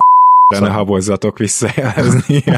[0.51, 2.43] de ne habozzatok visszajelezni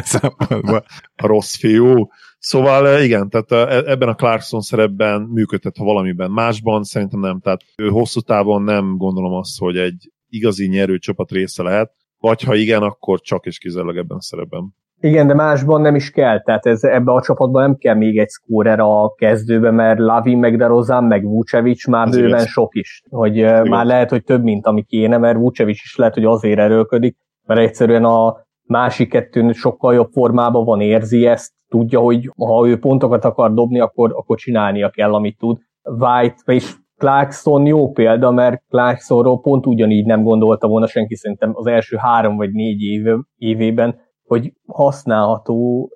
[1.15, 2.07] A rossz fiú.
[2.39, 6.31] Szóval igen, tehát e, ebben a Clarkson szerepben működhet, ha valamiben.
[6.31, 7.39] Másban szerintem nem.
[7.39, 12.41] Tehát ő hosszú távon nem gondolom azt, hogy egy igazi nyerő csapat része lehet, vagy
[12.41, 14.75] ha igen, akkor csak és kizárólag ebben a szerepben.
[15.03, 18.29] Igen, de másban nem is kell, tehát ez, ebbe a csapatban nem kell még egy
[18.29, 22.47] szkórer a kezdőbe, mert Lavi, meg Derozán, meg Vucevic már ez bőven igaz.
[22.47, 23.87] sok is, hogy ez már igaz.
[23.87, 28.03] lehet, hogy több, mint ami kéne, mert Vucevic is lehet, hogy azért erőlködik, mert egyszerűen
[28.03, 33.53] a másik kettőn sokkal jobb formában van, érzi ezt, tudja, hogy ha ő pontokat akar
[33.53, 35.57] dobni, akkor, akkor csinálnia kell, amit tud.
[35.83, 41.67] White, és Clarkson jó példa, mert Clarksonról pont ugyanígy nem gondolta volna senki szerintem az
[41.67, 45.89] első három vagy négy éve, évében, hogy használható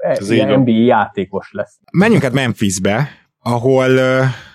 [0.57, 1.79] NBA játékos lesz.
[1.91, 3.09] Menjünk hát Memphisbe,
[3.39, 3.99] ahol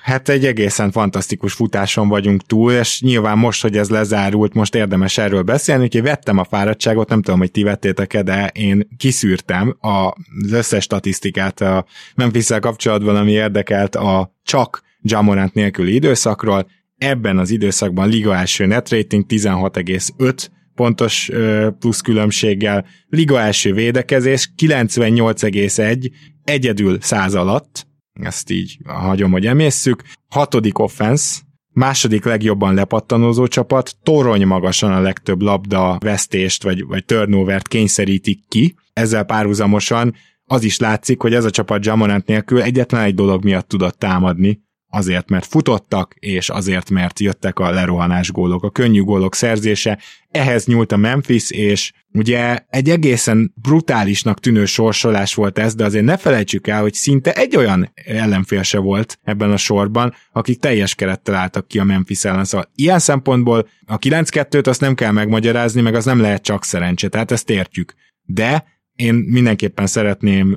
[0.03, 5.19] hát egy egészen fantasztikus futáson vagyunk túl, és nyilván most, hogy ez lezárult, most érdemes
[5.19, 10.53] erről beszélni, úgyhogy vettem a fáradtságot, nem tudom, hogy ti vettétek-e, de én kiszűrtem az
[10.53, 16.67] összes statisztikát a memphis kapcsolatban, ami érdekelt a csak Jamorant nélküli időszakról.
[16.99, 21.31] Ebben az időszakban liga első net rating 16,5 pontos
[21.79, 26.11] plusz különbséggel, liga első védekezés 98,1
[26.45, 31.41] egyedül száz alatt, ezt így hagyom, hogy emészszük, hatodik offense,
[31.73, 38.75] második legjobban lepattanózó csapat, torony magasan a legtöbb labda vesztést vagy, vagy turnovert kényszerítik ki,
[38.93, 43.69] ezzel párhuzamosan az is látszik, hogy ez a csapat Jamonant nélkül egyetlen egy dolog miatt
[43.69, 44.61] tudott támadni,
[44.93, 49.99] azért, mert futottak, és azért, mert jöttek a lerohanás gólok, a könnyű gólok szerzése.
[50.31, 56.05] Ehhez nyúlt a Memphis, és ugye egy egészen brutálisnak tűnő sorsolás volt ez, de azért
[56.05, 60.95] ne felejtsük el, hogy szinte egy olyan ellenfél se volt ebben a sorban, akik teljes
[60.95, 62.45] kerettel álltak ki a Memphis ellen.
[62.45, 67.09] Szóval ilyen szempontból a 9-2-t azt nem kell megmagyarázni, meg az nem lehet csak szerencse,
[67.09, 67.95] tehát ezt értjük.
[68.25, 68.65] De
[68.97, 70.57] én mindenképpen szeretném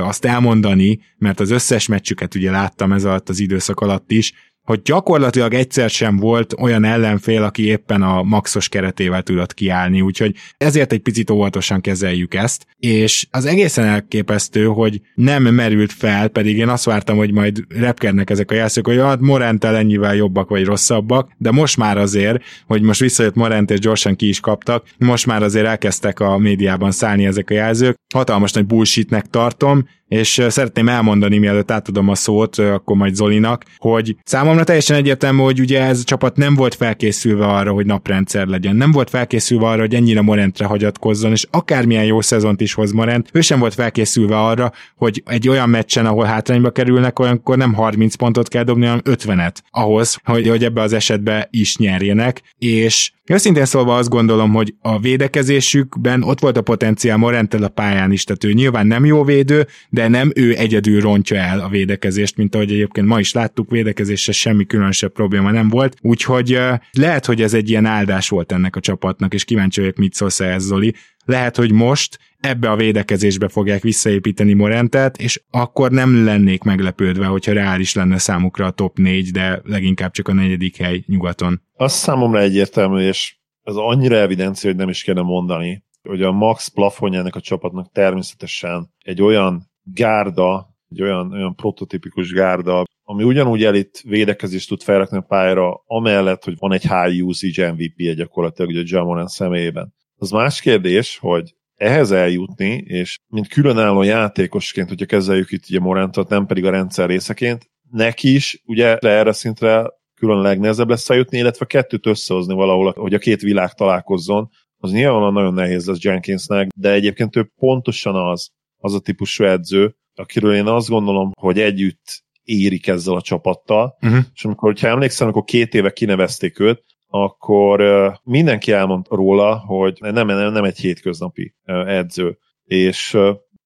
[0.00, 4.32] azt elmondani, mert az összes meccsüket ugye láttam ez alatt az időszak alatt is,
[4.66, 10.34] hogy gyakorlatilag egyszer sem volt olyan ellenfél, aki éppen a maxos keretével tudott kiállni, úgyhogy
[10.56, 16.56] ezért egy picit óvatosan kezeljük ezt, és az egészen elképesztő, hogy nem merült fel, pedig
[16.56, 20.64] én azt vártam, hogy majd repkednek ezek a jászok, hogy hát Morentel ennyivel jobbak vagy
[20.64, 25.26] rosszabbak, de most már azért, hogy most visszajött Morent és gyorsan ki is kaptak, most
[25.26, 27.96] már azért elkezdtek a médiában szállni ezek a jelzők.
[28.14, 34.16] Hatalmas nagy bullshitnek tartom, és szeretném elmondani, mielőtt átadom a szót, akkor majd Zolinak, hogy
[34.24, 38.76] számomra teljesen egyértelmű, hogy ugye ez a csapat nem volt felkészülve arra, hogy naprendszer legyen,
[38.76, 43.28] nem volt felkészülve arra, hogy ennyire Morentre hagyatkozzon, és akármilyen jó szezont is hoz Morent,
[43.32, 48.14] ő sem volt felkészülve arra, hogy egy olyan meccsen, ahol hátrányba kerülnek, olyankor nem 30
[48.14, 53.64] pontot kell dobni, hanem 50-et ahhoz, hogy, hogy ebbe az esetbe is nyerjenek, és Őszintén
[53.64, 58.44] szólva azt gondolom, hogy a védekezésükben ott volt a potenciál Morentel a pályán is, tehát
[58.44, 62.72] ő nyilván nem jó védő, de nem ő egyedül rontja el a védekezést, mint ahogy
[62.72, 66.58] egyébként ma is láttuk, védekezésre semmi különösebb probléma nem volt, úgyhogy
[66.92, 70.40] lehet, hogy ez egy ilyen áldás volt ennek a csapatnak, és kíváncsi vagyok, mit szólsz
[70.40, 70.94] ez, Zoli.
[71.24, 77.52] Lehet, hogy most ebbe a védekezésbe fogják visszaépíteni Morentet, és akkor nem lennék meglepődve, hogyha
[77.52, 81.62] reális lenne számukra a top 4, de leginkább csak a negyedik hely nyugaton.
[81.72, 86.68] Az számomra egyértelmű, és ez annyira evidencia, hogy nem is kellene mondani, hogy a max
[86.68, 94.00] plafonjának a csapatnak természetesen egy olyan gárda, egy olyan, olyan prototipikus gárda, ami ugyanúgy elit
[94.00, 99.26] védekezést tud felrakni a pályára, amellett, hogy van egy high usage MVP-je gyakorlatilag ugye Jamoran
[99.26, 99.94] személyében.
[100.16, 106.28] Az más kérdés, hogy ehhez eljutni, és mint különálló játékosként, hogyha kezeljük itt ugye Morantot,
[106.28, 111.64] nem pedig a rendszer részeként, neki is ugye erre szintre külön legnehezebb lesz eljutni, illetve
[111.64, 116.92] kettőt összehozni valahol, hogy a két világ találkozzon, az nyilvánvalóan nagyon nehéz lesz Jenkinsnek, de
[116.92, 122.86] egyébként ő pontosan az, az a típusú edző, akiről én azt gondolom, hogy együtt érik
[122.86, 124.24] ezzel a csapattal, uh-huh.
[124.34, 126.84] és amikor, ha emlékszem, akkor két éve kinevezték őt,
[127.24, 127.82] akkor
[128.22, 131.54] mindenki elmond róla, hogy nem, nem, nem egy hétköznapi
[131.86, 132.38] edző.
[132.64, 133.18] És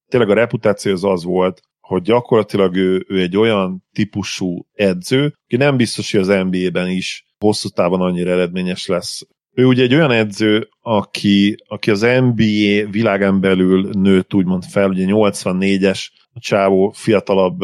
[0.09, 5.57] tényleg a reputáció az az volt, hogy gyakorlatilag ő, ő egy olyan típusú edző, aki
[5.57, 9.27] nem biztos, hogy az NBA-ben is hosszú távon annyira eredményes lesz.
[9.53, 15.05] Ő ugye egy olyan edző, aki, aki az NBA világán belül nőtt úgymond fel, ugye
[15.09, 17.59] 84-es, a csávó fiatalabb,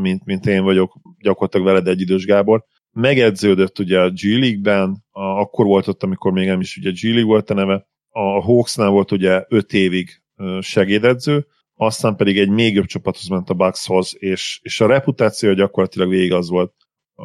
[0.00, 5.22] mint, mint én vagyok, gyakorlatilag veled egy idős Gábor, megedződött ugye a G League-ben, a,
[5.22, 8.90] akkor volt ott, amikor még nem is ugye G League volt a neve, a Hawksnál
[8.90, 10.22] volt ugye 5 évig
[10.60, 16.08] segédedző, aztán pedig egy még jobb csapathoz ment a Buckshoz, és, és a reputáció gyakorlatilag
[16.08, 16.74] végig az volt,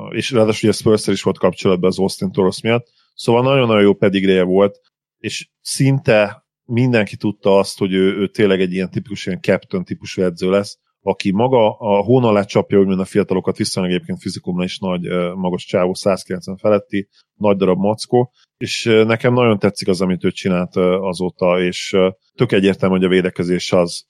[0.10, 4.44] és ráadásul ugye spurs is volt kapcsolatban az Austin Toros miatt, szóval nagyon-nagyon jó pedigréje
[4.44, 4.80] volt,
[5.18, 10.22] és szinte mindenki tudta azt, hogy ő, ő tényleg egy ilyen tipikus, ilyen captain típusú
[10.22, 14.80] edző lesz, aki maga a hón alá csapja, úgymond a fiatalokat, viszonylag egyébként fizikumra is
[14.80, 15.02] nagy,
[15.36, 20.76] magas csávó, 190 feletti, nagy darab mackó, és nekem nagyon tetszik az, amit ő csinált
[20.76, 21.96] azóta, és
[22.36, 24.08] tök egyértelmű, hogy a védekezés az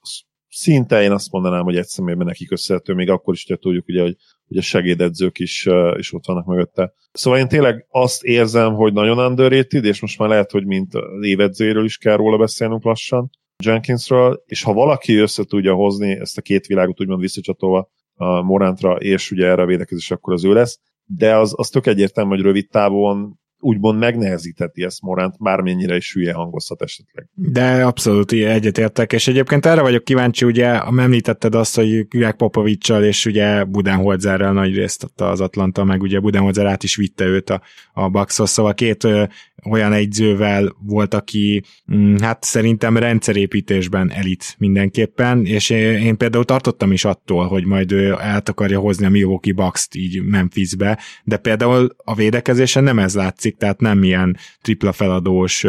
[0.50, 4.16] szinte én azt mondanám, hogy egy személyben neki köszönhető, még akkor is tudjuk, ugye, hogy,
[4.48, 6.94] hogy a segédedzők is, is ott vannak mögötte.
[7.12, 11.26] Szóval én tényleg azt érzem, hogy nagyon underrated, és most már lehet, hogy mint az
[11.26, 13.30] évedzőjéről is kell róla beszélnünk lassan,
[13.64, 18.96] Jenkinsről, és ha valaki össze tudja hozni ezt a két világot úgymond visszacsatolva a Morantra,
[18.96, 22.42] és ugye erre a védekezés, akkor az ő lesz, de az, az tök egyértelmű, hogy
[22.46, 27.30] rövid távon úgymond megnehezítheti ezt Morant, bármennyire is hülye hangozhat esetleg.
[27.34, 33.26] De abszolút egyetértek, és egyébként erre vagyok kíváncsi, ugye említetted azt, hogy Greg Popovicsal és
[33.26, 37.62] ugye Budenholzerrel nagy részt adta az Atlanta, meg ugye Budenholzer át is vitte őt a,
[37.94, 39.24] a Buckshoz, szóval két ö,
[39.70, 46.92] olyan egyzővel volt, aki mm, hát szerintem rendszerépítésben elit mindenképpen, és én, én például tartottam
[46.92, 51.96] is attól, hogy majd ő át akarja hozni a Milwaukee Bucks-t így Memphisbe, de például
[52.04, 55.66] a védekezésen nem ez látszik, tehát nem ilyen tripla feladós,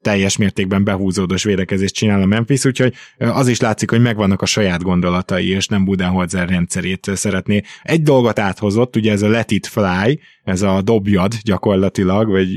[0.00, 4.82] teljes mértékben behúzódós védekezést csinál a Memphis, úgyhogy az is látszik, hogy megvannak a saját
[4.82, 7.60] gondolatai, és nem Budenholzer rendszerét szeretné.
[7.82, 12.48] Egy dolgot áthozott, ugye ez a let it fly, ez a dobjad gyakorlatilag, vagy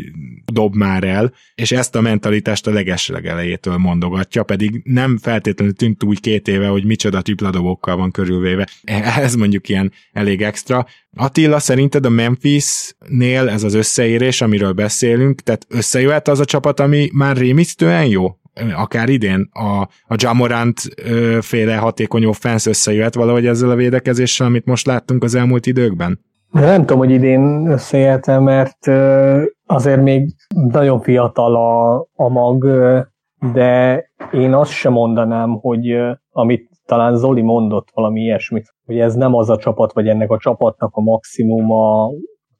[0.45, 6.03] dob már el, és ezt a mentalitást a legesleg elejétől mondogatja, pedig nem feltétlenül tűnt
[6.03, 8.67] úgy két éve, hogy micsoda tripla dobokkal van körülvéve.
[9.17, 10.85] Ez mondjuk ilyen elég extra,
[11.17, 17.09] Attila, szerinted a Memphis-nél ez az összeérés, amiről beszélünk, tehát összejöhet az a csapat, ami
[17.13, 18.39] már rémisztően jó?
[18.75, 20.81] akár idén a, a Jamorant
[21.41, 26.19] féle hatékony offense összejöhet valahogy ezzel a védekezéssel, amit most láttunk az elmúlt időkben?
[26.55, 28.87] De nem tudom, hogy idén összejöhet mert
[29.65, 30.35] azért még
[30.71, 32.65] nagyon fiatal a, a mag,
[33.53, 35.95] de én azt sem mondanám, hogy
[36.31, 40.37] amit talán Zoli mondott valami ilyesmit, hogy ez nem az a csapat, vagy ennek a
[40.37, 42.09] csapatnak a maximuma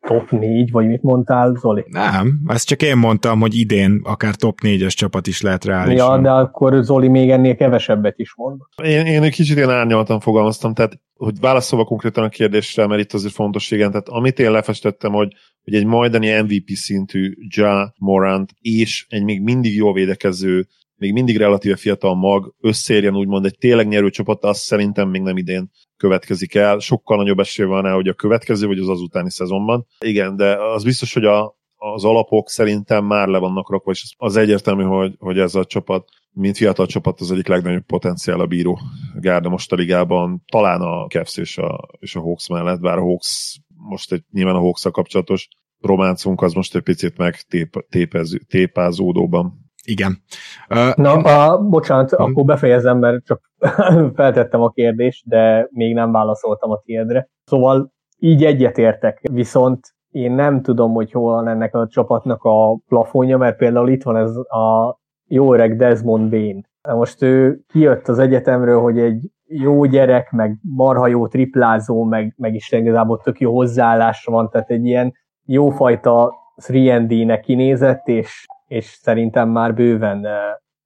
[0.06, 1.84] top 4, vagy mit mondtál, Zoli?
[1.88, 5.98] Nem, ezt csak én mondtam, hogy idén akár top 4-es csapat is lehet reális.
[5.98, 8.60] Ja, de akkor Zoli még ennél kevesebbet is mond.
[8.84, 13.14] Én, én egy kicsit ilyen árnyaltan fogalmaztam, tehát hogy válaszolva konkrétan a kérdésre, mert itt
[13.14, 18.52] azért fontos, igen, tehát amit én lefestettem, hogy, hogy egy majdani MVP szintű Ja Morant
[18.60, 23.88] és egy még mindig jól védekező még mindig relatíve fiatal mag, összérjen úgymond egy tényleg
[23.88, 26.80] nyerő csapat, azt szerintem még nem idén következik el.
[26.80, 29.86] Sokkal nagyobb esély van rá, hogy a következő vagy az azutáni szezonban.
[30.00, 34.36] Igen, de az biztos, hogy a, az alapok szerintem már le vannak rakva, és az
[34.36, 38.80] egyértelmű, hogy, hogy ez a csapat, mint fiatal csapat, az egyik legnagyobb potenciál a bíró
[39.20, 43.02] gárda most a ligában, talán a Cavs és a, és a Hawks mellett, bár a
[43.02, 45.48] Hawks most egy, nyilván a hawks kapcsolatos
[45.82, 50.24] románcunk az most egy picit meg tép, tépez, tépázódóban igen.
[50.70, 52.26] Uh, Na, a, bocsánat, hmm.
[52.26, 53.52] akkor befejezem, mert csak
[54.16, 57.28] feltettem a kérdést, de még nem válaszoltam a tiédre.
[57.44, 59.80] Szóval így egyetértek, viszont
[60.12, 64.18] én nem tudom, hogy hol van ennek a csapatnak a plafonja, mert például itt van
[64.18, 64.98] ez a
[65.28, 66.68] jó öreg Desmond Bain.
[66.88, 72.54] Most ő kijött az egyetemről, hogy egy jó gyerek, meg marha jó triplázó, meg, meg
[72.54, 75.14] is igazából tök jó hozzáállásra van, tehát egy ilyen
[75.46, 76.34] jófajta
[76.68, 80.28] 3D-nek kinézett, és és szerintem már bőven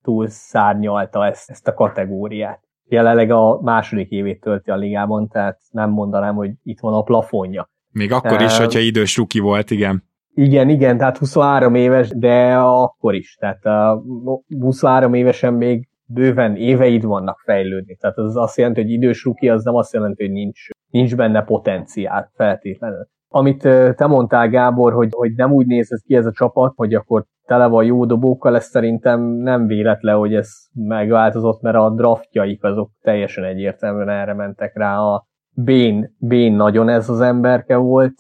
[0.01, 2.68] túl szárnyalta ezt, ezt a kategóriát.
[2.89, 7.69] Jelenleg a második évét tölti a ligában, tehát nem mondanám, hogy itt van a plafonja.
[7.91, 10.03] Még akkor is, hogyha idős ruki volt, igen.
[10.33, 13.35] Igen, igen, tehát 23 éves, de akkor is.
[13.39, 17.95] Tehát uh, 23 évesen még bőven éveid vannak fejlődni.
[17.95, 21.43] Tehát az azt jelenti, hogy idős ruki, az nem azt jelenti, hogy nincs, nincs benne
[21.43, 23.07] potenciál feltétlenül.
[23.27, 23.61] Amit
[23.95, 27.25] te mondtál, Gábor, hogy, hogy nem úgy néz ez ki ez a csapat, hogy akkor
[27.49, 32.91] tele van jó dobókkal, ez szerintem nem véletlen, hogy ez megváltozott, mert a draftjaik azok
[33.01, 34.97] teljesen egyértelműen erre mentek rá.
[34.97, 38.15] A Bén, Bén nagyon ez az emberke volt,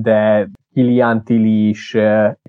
[0.00, 1.96] de Kilian Tilly is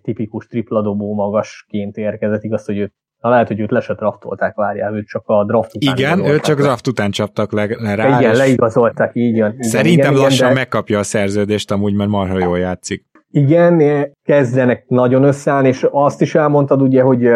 [0.01, 4.95] tipikus tripladobó magasként érkezett, igaz, hogy őt Na lehet, hogy őt le se draftolták, várjál,
[4.95, 8.19] őt csak a draft után Igen, őt csak draft után csaptak le, le rá.
[8.19, 9.55] Igen, leigazolták, így jön.
[9.59, 10.53] Szerintem igen, lassan igen, de...
[10.53, 13.05] megkapja a szerződést amúgy, mert marha jól játszik.
[13.35, 13.81] Igen,
[14.23, 17.29] kezdenek nagyon összeállni, és azt is elmondtad ugye, hogy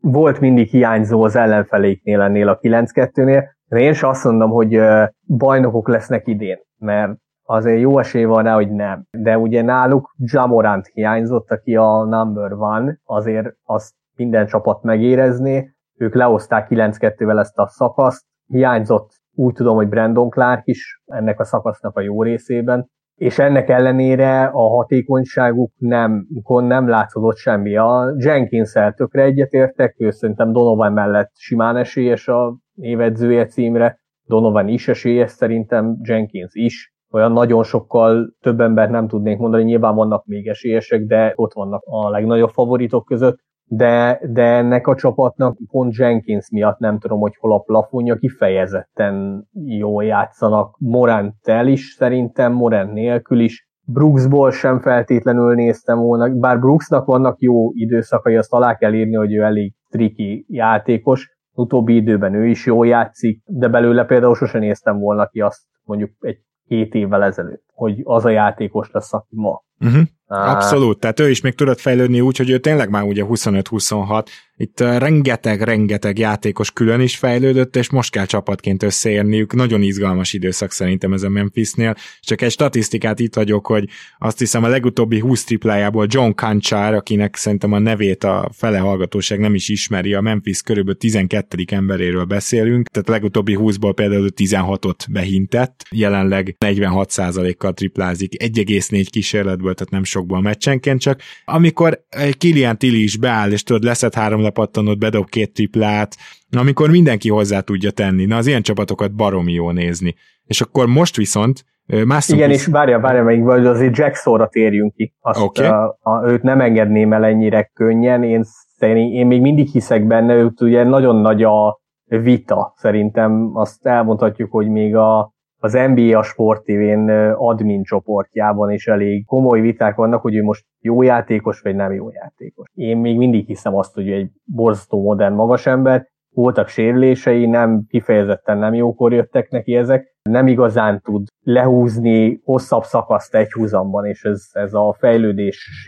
[0.00, 4.80] volt mindig hiányzó az ellenfeléknél ennél a 9-2-nél, de én sem azt mondom, hogy
[5.26, 9.04] bajnokok lesznek idén, mert azért jó esély van rá, hogy nem.
[9.10, 15.74] De ugye náluk Jamorant hiányzott, aki a number one, azért azt minden csapat megérezné.
[15.96, 21.44] Ők leoszták 9-2-vel ezt a szakaszt, hiányzott úgy tudom, hogy Brandon Clark is ennek a
[21.44, 27.76] szakasznak a jó részében, és ennek ellenére a hatékonyságuk nem, nem látszódott semmi.
[27.76, 34.88] A Jenkins-el tökre egyetértek, ő szerintem Donovan mellett simán esélyes a évedzője címre, Donovan is
[34.88, 36.94] esélyes, szerintem Jenkins is.
[37.12, 41.82] Olyan nagyon sokkal több embert nem tudnék mondani, nyilván vannak még esélyesek, de ott vannak
[41.84, 47.36] a legnagyobb favoritok között de, de ennek a csapatnak pont Jenkins miatt nem tudom, hogy
[47.38, 50.76] hol a plafonja, kifejezetten jól játszanak.
[50.78, 53.68] Morant-tel is szerintem, Morant nélkül is.
[53.88, 59.34] Brooksból sem feltétlenül néztem volna, bár Brooksnak vannak jó időszakai, azt alá kell írni, hogy
[59.34, 61.34] ő elég triki játékos.
[61.52, 66.10] Utóbbi időben ő is jól játszik, de belőle például sosem néztem volna ki azt mondjuk
[66.20, 69.62] egy két évvel ezelőtt, hogy az a játékos lesz, aki ma.
[69.80, 70.02] Uh-huh.
[70.28, 74.80] Abszolút, tehát ő is még tudott fejlődni úgy, hogy ő tényleg már ugye 25-26, itt
[74.80, 79.54] rengeteg-rengeteg játékos külön is fejlődött, és most kell csapatként összeérniük.
[79.54, 81.94] Nagyon izgalmas időszak szerintem ez a Memphisnél.
[82.20, 83.88] Csak egy statisztikát itt vagyok, hogy
[84.18, 89.38] azt hiszem a legutóbbi 20 triplájából John Kancsár, akinek szerintem a nevét a fele hallgatóság
[89.38, 91.64] nem is ismeri, a Memphis körülbelül 12.
[91.66, 99.92] emberéről beszélünk, tehát a legutóbbi 20-ból például 16-ot behintett, jelenleg 46%-kal triplázik, 1,4 kísérletből, tehát
[99.92, 102.04] nem sokból meccsenként, csak amikor
[102.38, 106.16] Kilian Tilly is beáll, és tudod, leszed három lepattanót, bedob két triplát,
[106.56, 108.24] amikor mindenki hozzá tudja tenni.
[108.24, 110.14] Na, az ilyen csapatokat baromi jó nézni.
[110.44, 115.14] És akkor most viszont Mászunk Igen, és várja, várja meg, vagy azért Jacksonra térjünk ki.
[115.20, 115.66] Azt, okay.
[115.66, 118.22] a, a, őt nem engedném el ennyire könnyen.
[118.22, 118.42] Én,
[118.76, 122.72] szerint, én még mindig hiszek benne, őt ugye nagyon nagy a vita.
[122.76, 125.34] Szerintem azt elmondhatjuk, hogy még a
[125.66, 130.64] az NBA a Sport TV-n admin csoportjában is elég komoly viták vannak, hogy ő most
[130.80, 132.68] jó játékos, vagy nem jó játékos.
[132.74, 138.58] Én még mindig hiszem azt, hogy egy borzasztó modern magas ember, voltak sérülései, nem kifejezetten
[138.58, 144.48] nem jókor jöttek neki ezek, nem igazán tud lehúzni hosszabb szakaszt egy húzamban, és ez,
[144.52, 145.86] ez a fejlődés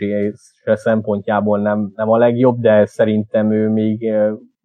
[0.63, 4.11] szempontjából nem, nem a legjobb, de szerintem ő még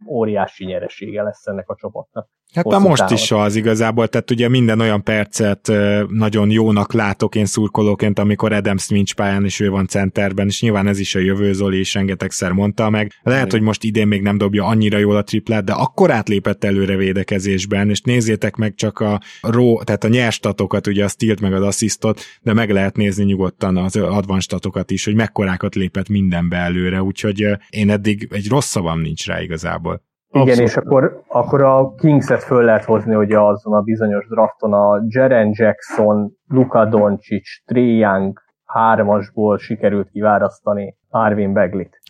[0.09, 2.29] óriási nyeresége lesz ennek a csapatnak.
[2.55, 5.73] Hát már most is az igazából, tehát ugye minden olyan percet
[6.09, 10.87] nagyon jónak látok én szurkolóként, amikor Adams nincs pályán, és ő van centerben, és nyilván
[10.87, 13.13] ez is a jövő, Zoli is rengetegszer mondta meg.
[13.23, 16.97] Lehet, hogy most idén még nem dobja annyira jól a triplát, de akkor átlépett előre
[16.97, 21.53] védekezésben, és nézzétek meg csak a ró, tehát a nyers statokat, ugye a stilt meg
[21.53, 26.57] az asszisztot, de meg lehet nézni nyugodtan az advanced statokat is, hogy mekkorákat lépett mindenbe
[26.57, 30.03] előre, úgyhogy én eddig egy rossz szavam nincs rá igazából.
[30.35, 30.71] Igen, Abszolút.
[30.71, 35.51] és akkor, akkor a Kings-et föl lehet hozni, hogy azon a bizonyos drafton a Jaren
[35.53, 42.01] Jackson, Luka Doncic, Trey Young hármasból sikerült kivárasztani Arvin Beglit.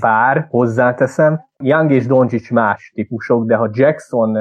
[0.00, 4.36] Bár, hozzáteszem, Young és Doncic más típusok, de ha Jackson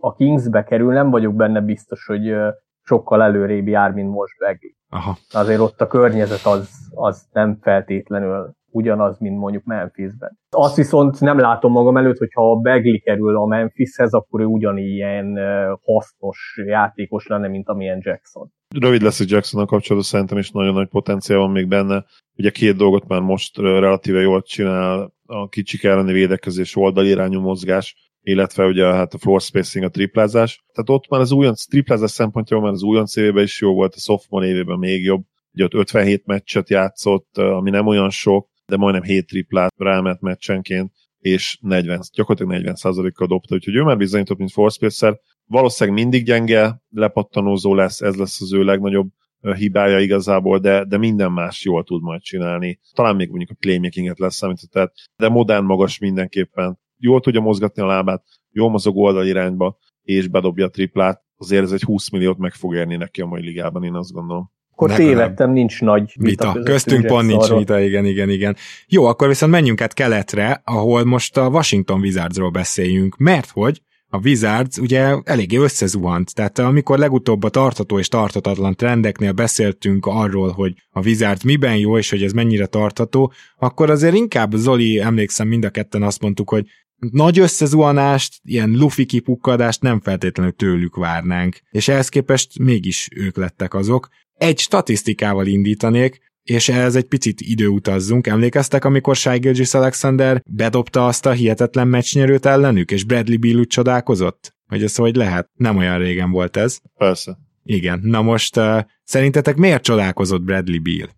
[0.00, 2.34] a Kingsbe kerül, nem vagyok benne biztos, hogy
[2.82, 4.76] sokkal előrébb jár, mint most Begli.
[4.90, 5.16] Aha.
[5.32, 10.38] Azért ott a környezet az, az nem feltétlenül ugyanaz, mint mondjuk Memphisben.
[10.50, 15.38] Azt viszont nem látom magam előtt, hogyha a Begli kerül a Memphishez, akkor ő ugyanilyen
[15.82, 18.52] hasznos játékos lenne, mint amilyen Jackson.
[18.80, 22.04] Rövid lesz a Jackson-nal kapcsolatban, szerintem is nagyon nagy potenciál van még benne.
[22.36, 28.66] Ugye két dolgot már most relatíve jól csinál, a kicsik elleni védekezés, oldalirányú mozgás, illetve
[28.66, 30.64] ugye hát a floor spacing, a triplázás.
[30.72, 33.98] Tehát ott már az újonc triplázás szempontjából már az újonc évében is jó volt, a
[33.98, 35.22] sophomore évében még jobb.
[35.54, 40.92] Ugye ott 57 meccset játszott, ami nem olyan sok, de majdnem 7 triplát rámet meccsenként,
[41.18, 45.18] és 40, gyakorlatilag 40%-kal dobta, úgyhogy ő már bizonyított, mint Forspacer.
[45.44, 49.08] Valószínűleg mindig gyenge, lepattanózó lesz, ez lesz az ő legnagyobb
[49.40, 52.80] hibája igazából, de, de minden más jól tud majd csinálni.
[52.92, 56.78] Talán még mondjuk a playmakinget lesz számítva, de modern magas mindenképpen.
[56.96, 61.22] Jól tudja mozgatni a lábát, jól mozog oldal irányba, és bedobja a triplát.
[61.36, 64.50] Azért ez egy 20 milliót meg fog érni neki a mai ligában, én azt gondolom.
[64.72, 65.12] Akkor Legalább.
[65.12, 66.52] tévedtem, nincs nagy vita.
[66.52, 66.62] vita.
[66.62, 68.56] Köztünk pont nincs vita, igen, igen, igen.
[68.86, 73.82] Jó, akkor viszont menjünk át keletre, ahol most a Washington Wizardsról beszéljünk, mert hogy
[74.14, 80.50] a Wizards ugye eléggé összezuhant, tehát amikor legutóbb a tartató és tartatatlan trendeknél beszéltünk arról,
[80.50, 85.48] hogy a Wizards miben jó, és hogy ez mennyire tartató, akkor azért inkább Zoli, emlékszem
[85.48, 86.66] mind a ketten azt mondtuk, hogy
[87.10, 93.74] nagy összezuhanást, ilyen lufi kipukkadást nem feltétlenül tőlük várnánk, és ehhez képest mégis ők lettek
[93.74, 98.26] azok, egy statisztikával indítanék, és ehhez egy picit időutazzunk.
[98.26, 103.66] Emlékeztek, amikor Shai Gilgis Alexander bedobta azt a hihetetlen meccsnyerőt ellenük, és Bradley Beal úgy
[103.66, 104.54] csodálkozott?
[104.68, 105.50] Hogy ez hogy lehet?
[105.54, 106.78] Nem olyan régen volt ez.
[106.94, 107.38] Persze.
[107.64, 108.00] Igen.
[108.02, 111.08] Na most uh, szerintetek miért csodálkozott Bradley Beal?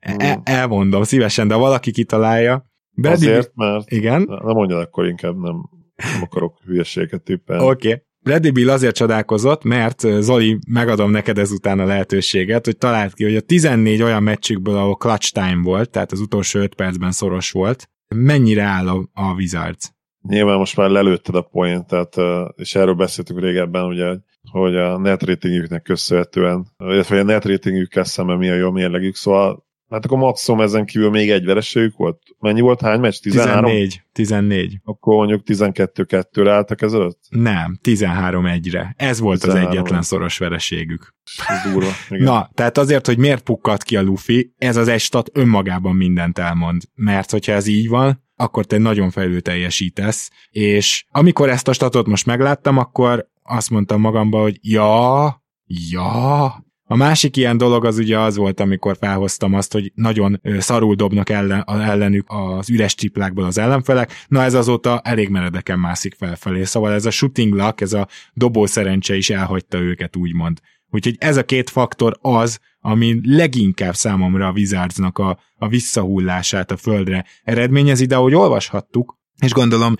[0.00, 2.66] e- elmondom szívesen, de valaki kitalálja.
[2.90, 3.72] Bradley Azért, Beal...
[3.72, 4.22] mert igen?
[4.28, 7.64] nem mondjad akkor inkább, nem, nem akarok hülyeséget tippelni.
[7.64, 7.88] Oké.
[7.88, 8.02] Okay.
[8.22, 13.36] Bradley Bill azért csodálkozott, mert Zoli, megadom neked ezután a lehetőséget, hogy talált ki, hogy
[13.36, 17.90] a 14 olyan meccsükből, ahol clutch time volt, tehát az utolsó 5 percben szoros volt,
[18.14, 19.92] mennyire áll a, a Wizards?
[20.28, 22.16] Nyilván most már lelőtted a point, tehát,
[22.54, 24.16] és erről beszéltünk régebben, ugye,
[24.50, 29.64] hogy a net ratingjüknek köszönhetően, illetve a net ratingjükkel szemben mi a jó mérlegük, szóval
[29.90, 32.22] Hát akkor maximum ezen kívül még egy vereségük volt.
[32.38, 32.80] Mennyi volt?
[32.80, 33.18] Hány meccs?
[33.18, 33.64] 13?
[33.64, 34.02] 14.
[34.12, 34.80] 14.
[34.84, 37.18] Akkor mondjuk 12-2-re álltak ezelőtt?
[37.28, 38.94] Nem, 13-1-re.
[38.96, 39.66] Ez volt 13.
[39.66, 41.14] az egyetlen szoros vereségük.
[41.48, 41.90] Ez durva.
[42.08, 42.24] Igen.
[42.24, 46.38] Na, tehát azért, hogy miért pukkadt ki a Luffy, ez az egy stat önmagában mindent
[46.38, 46.82] elmond.
[46.94, 52.06] Mert hogyha ez így van, akkor te nagyon fejlő teljesítesz, és amikor ezt a statot
[52.06, 55.42] most megláttam, akkor azt mondtam magamba, hogy ja,
[55.90, 60.94] ja, a másik ilyen dolog az ugye az volt, amikor felhoztam azt, hogy nagyon szarul
[60.94, 66.64] dobnak ellen, ellenük az üres triplákból az ellenfelek, na ez azóta elég meredeken mászik felfelé,
[66.64, 70.58] szóval ez a shooting luck, ez a dobó szerencse is elhagyta őket úgymond.
[70.90, 76.76] Úgyhogy ez a két faktor az, ami leginkább számomra a Wizardsnak a, a visszahullását a
[76.76, 79.94] földre eredményezi, de ahogy olvashattuk, és gondolom,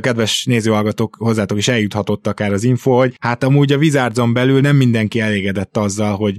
[0.00, 4.76] kedves nézőhallgatók, hozzátok is eljuthatott akár az info, hogy hát amúgy a Wizardson belül nem
[4.76, 6.36] mindenki elégedett azzal, hogy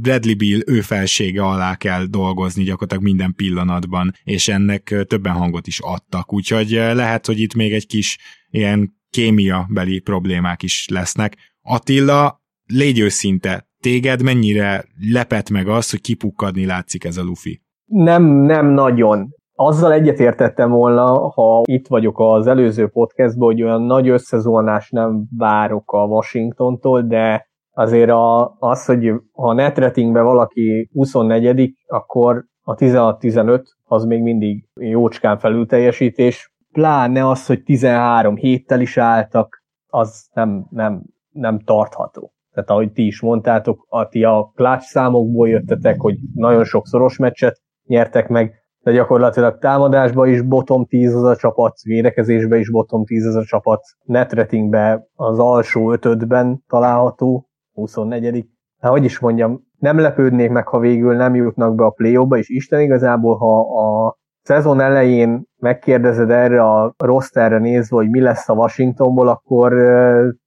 [0.00, 5.80] Bradley Bill ő felsége alá kell dolgozni gyakorlatilag minden pillanatban, és ennek többen hangot is
[5.80, 8.18] adtak, úgyhogy lehet, hogy itt még egy kis
[8.50, 11.36] ilyen kémia beli problémák is lesznek.
[11.62, 17.62] Attila, légy őszinte, téged mennyire lepett meg az, hogy kipukkadni látszik ez a lufi?
[17.84, 19.34] Nem, nem nagyon.
[19.56, 25.92] Azzal egyetértettem volna, ha itt vagyok az előző podcastban, hogy olyan nagy összezónás nem várok
[25.92, 33.62] a Washingtontól, de azért a, az, hogy ha a netratingben valaki 24 akkor a 16-15
[33.84, 40.66] az még mindig jócskán felül teljesítés, pláne az, hogy 13 héttel is álltak, az nem,
[40.70, 42.32] nem, nem tartható.
[42.52, 47.16] Tehát ahogy ti is mondtátok, a, ti a clutch számokból jöttetek, hogy nagyon sok szoros
[47.18, 53.04] meccset nyertek meg, de gyakorlatilag támadásba is bottom 10 az a csapat, védekezésbe is bottom
[53.04, 58.46] 10 az a csapat, netratingbe az alsó ötödben található, 24
[58.80, 62.38] Hát hogy is mondjam, nem lepődnék meg, ha végül nem jutnak be a play ba
[62.38, 68.48] és Isten igazából, ha a szezon elején megkérdezed erre a rosterre nézve, hogy mi lesz
[68.48, 69.72] a Washingtonból, akkor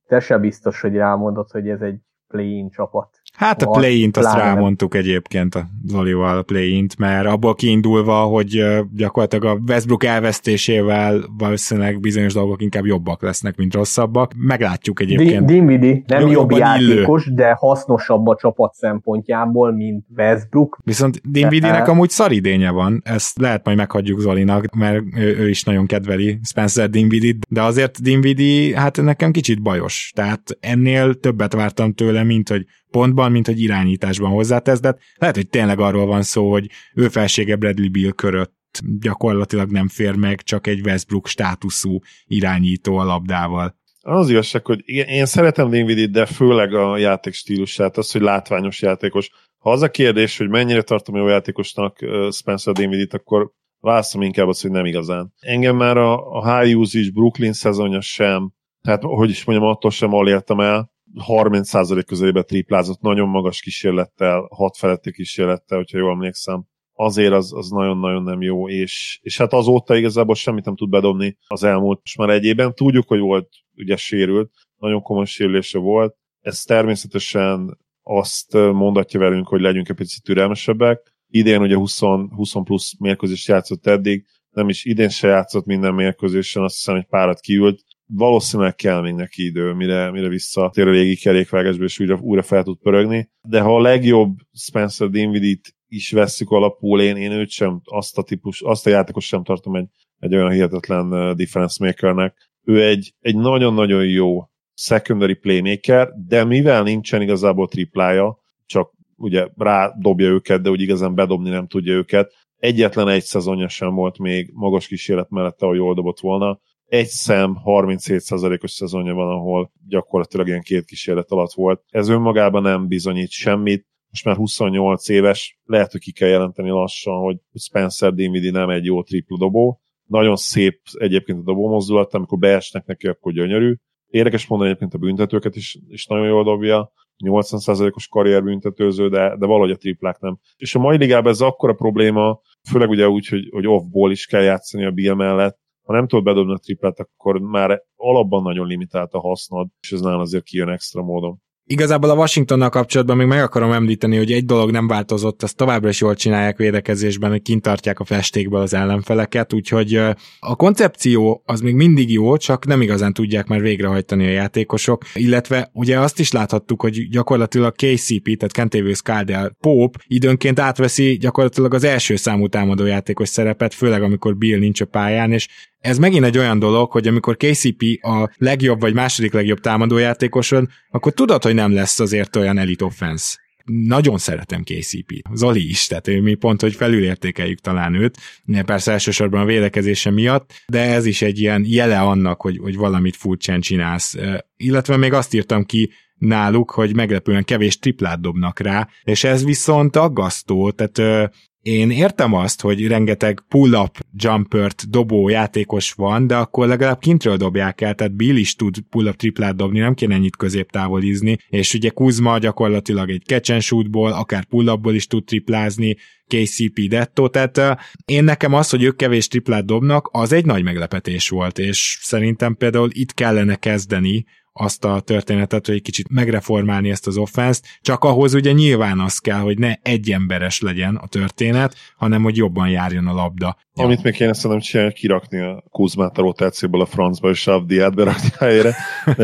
[0.08, 3.10] te se biztos, hogy rámondod, hogy ez egy play-in csapat.
[3.38, 8.64] Hát a play-int azt rámondtuk egyébként a Zolival a play-int, mert abból kiindulva, hogy
[8.96, 14.32] gyakorlatilag a Westbrook elvesztésével valószínűleg bizonyos dolgok inkább jobbak lesznek, mint rosszabbak.
[14.38, 15.46] Meglátjuk egyébként.
[15.46, 17.36] Dinwiddie nem jobb játékos, illő.
[17.36, 20.78] de hasznosabb a csapat szempontjából, mint Westbrook.
[20.84, 26.40] Viszont Dinwiddie-nek amúgy szaridénye van, ezt lehet majd meghagyjuk Zolinak, mert ő, is nagyon kedveli
[26.44, 30.12] Spencer dinwiddie de azért Dinwiddie, hát nekem kicsit bajos.
[30.16, 32.66] Tehát ennél többet vártam tőle, mint hogy
[32.98, 37.56] pontban, mint hogy irányításban hozzátesz, de lehet, hogy tényleg arról van szó, hogy ő felsége
[37.56, 38.56] Bradley Bill körött
[39.00, 43.76] gyakorlatilag nem fér meg, csak egy Westbrook státuszú irányító a labdával.
[44.02, 48.82] Az igazság, hogy igen, én szeretem Dinvidit, de főleg a játék stílusát, az, hogy látványos
[48.82, 49.30] játékos.
[49.58, 51.98] Ha az a kérdés, hogy mennyire tartom jó játékosnak
[52.32, 55.34] Spencer Dinvidit, akkor válaszom inkább azt, hogy nem igazán.
[55.40, 60.14] Engem már a, a high usage Brooklyn szezonja sem, tehát hogy is mondjam, attól sem
[60.14, 60.96] alértem el,
[61.28, 66.66] 30% közelébe triplázott, nagyon magas kísérlettel, 6 feletti kísérlettel, hogyha jól emlékszem.
[66.94, 71.38] Azért az, az nagyon-nagyon nem jó, és, és hát azóta igazából semmit nem tud bedobni
[71.48, 72.74] az elmúlt most már egyében.
[72.74, 76.16] Tudjuk, hogy volt ugye sérült, nagyon komoly sérülése volt.
[76.42, 81.16] Ez természetesen azt mondatja velünk, hogy legyünk egy picit türelmesebbek.
[81.30, 84.26] Idén ugye 20, 20 plusz mérkőzést játszott eddig,
[84.58, 89.14] nem is idén se játszott minden mérkőzésen, azt hiszem egy párat kiült, valószínűleg kell még
[89.14, 93.30] neki idő, mire, mire visszatér a régi kerékvágásba, és újra, újra fel tud pörögni.
[93.42, 98.24] De ha a legjobb Spencer Dinwiddie-t is vesszük alapul, én, én őt sem, azt a
[98.24, 99.88] típus, azt a játékos sem tartom egy,
[100.20, 102.50] egy olyan hihetetlen defense makernek.
[102.64, 110.28] Ő egy, egy nagyon-nagyon jó secondary playmaker, de mivel nincsen igazából triplája, csak ugye rádobja
[110.28, 114.88] őket, de úgy igazán bedobni nem tudja őket, egyetlen egy szezonja sem volt még magas
[114.88, 120.86] kísérlet mellette, ahol jól dobott volna egy szem 37%-os szezonja van, ahol gyakorlatilag ilyen két
[120.86, 121.84] kísérlet alatt volt.
[121.90, 127.20] Ez önmagában nem bizonyít semmit, most már 28 éves, lehet, hogy ki kell jelenteni lassan,
[127.20, 129.82] hogy Spencer Dinwiddie nem egy jó tripla dobó.
[130.04, 133.76] Nagyon szép egyébként a dobó mozdulat, amikor beesnek neki, akkor gyönyörű.
[134.08, 136.92] Érdekes mondani egyébként a büntetőket is, is nagyon jól dobja.
[137.26, 140.40] 80%-os karrierbüntetőző, de, de valahogy a triplák nem.
[140.56, 144.42] És a mai ligában ez akkora probléma, főleg ugye úgy, hogy, hogy off-ból is kell
[144.42, 145.58] játszani a Bill mellett,
[145.88, 150.02] ha nem tudod bedobni a triplet, akkor már alapban nagyon limitált a hasznod, és ez
[150.02, 151.42] nálam azért kijön extra módon.
[151.70, 155.90] Igazából a Washingtonnal kapcsolatban még meg akarom említeni, hogy egy dolog nem változott, ezt továbbra
[155.90, 159.96] is jól csinálják védekezésben, hogy kintartják a festékből az ellenfeleket, úgyhogy
[160.40, 165.70] a koncepció az még mindig jó, csak nem igazán tudják már végrehajtani a játékosok, illetve
[165.74, 171.84] ugye azt is láthattuk, hogy gyakorlatilag KCP, tehát Kentavious Caldwell Pope időnként átveszi gyakorlatilag az
[171.84, 175.48] első számú támadó játékos szerepet, főleg amikor Bill nincs a pályán, és
[175.80, 181.14] ez megint egy olyan dolog, hogy amikor KCP a legjobb vagy második legjobb támadójátékosod, akkor
[181.14, 183.38] tudod, hogy nem lesz azért olyan elite offense
[183.74, 185.28] nagyon szeretem KCP-t.
[185.34, 188.18] Zoli is, tehát mi pont, hogy felülértékeljük talán őt,
[188.66, 193.16] persze elsősorban a védekezése miatt, de ez is egy ilyen jele annak, hogy, hogy valamit
[193.16, 194.16] furcsán csinálsz.
[194.58, 199.96] Illetve még azt írtam ki náluk, hogy meglepően kevés triplát dobnak rá, és ez viszont
[199.96, 201.32] aggasztó, tehát
[201.68, 207.82] én értem azt, hogy rengeteg pull-up jumpert dobó játékos van, de akkor legalább kintről dobják
[207.82, 212.38] el, tehát Bill is tud pull-up triplát dobni, nem kéne ennyit középtávolizni, és ugye Kuzma
[212.38, 215.96] gyakorlatilag egy catch and shootból, akár pull-upból is tud triplázni,
[216.28, 221.30] KCP Detto, tehát én nekem az, hogy ők kevés triplát dobnak, az egy nagy meglepetés
[221.30, 224.26] volt, és szerintem például itt kellene kezdeni
[224.58, 229.18] azt a történetet, hogy egy kicsit megreformálni ezt az offenszt, csak ahhoz ugye nyilván az
[229.18, 233.58] kell, hogy ne egy emberes legyen a történet, hanem hogy jobban járjon a labda.
[233.74, 238.30] Amit még kéne szerintem csinálni, kirakni a Kuzmát a rotációból a francba, és Avdiát berakni
[238.38, 238.76] helyére.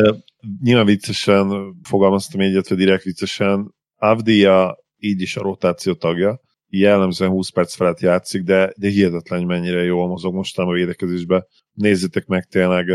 [0.64, 7.50] Nyilván viccesen fogalmaztam így, illetve direkt viccesen, Avdia így is a rotáció tagja, jellemzően 20
[7.50, 11.48] perc felett játszik, de, de hihetetlen, mennyire jól mozog mostanában a védekezésbe.
[11.74, 12.90] Nézzétek meg tényleg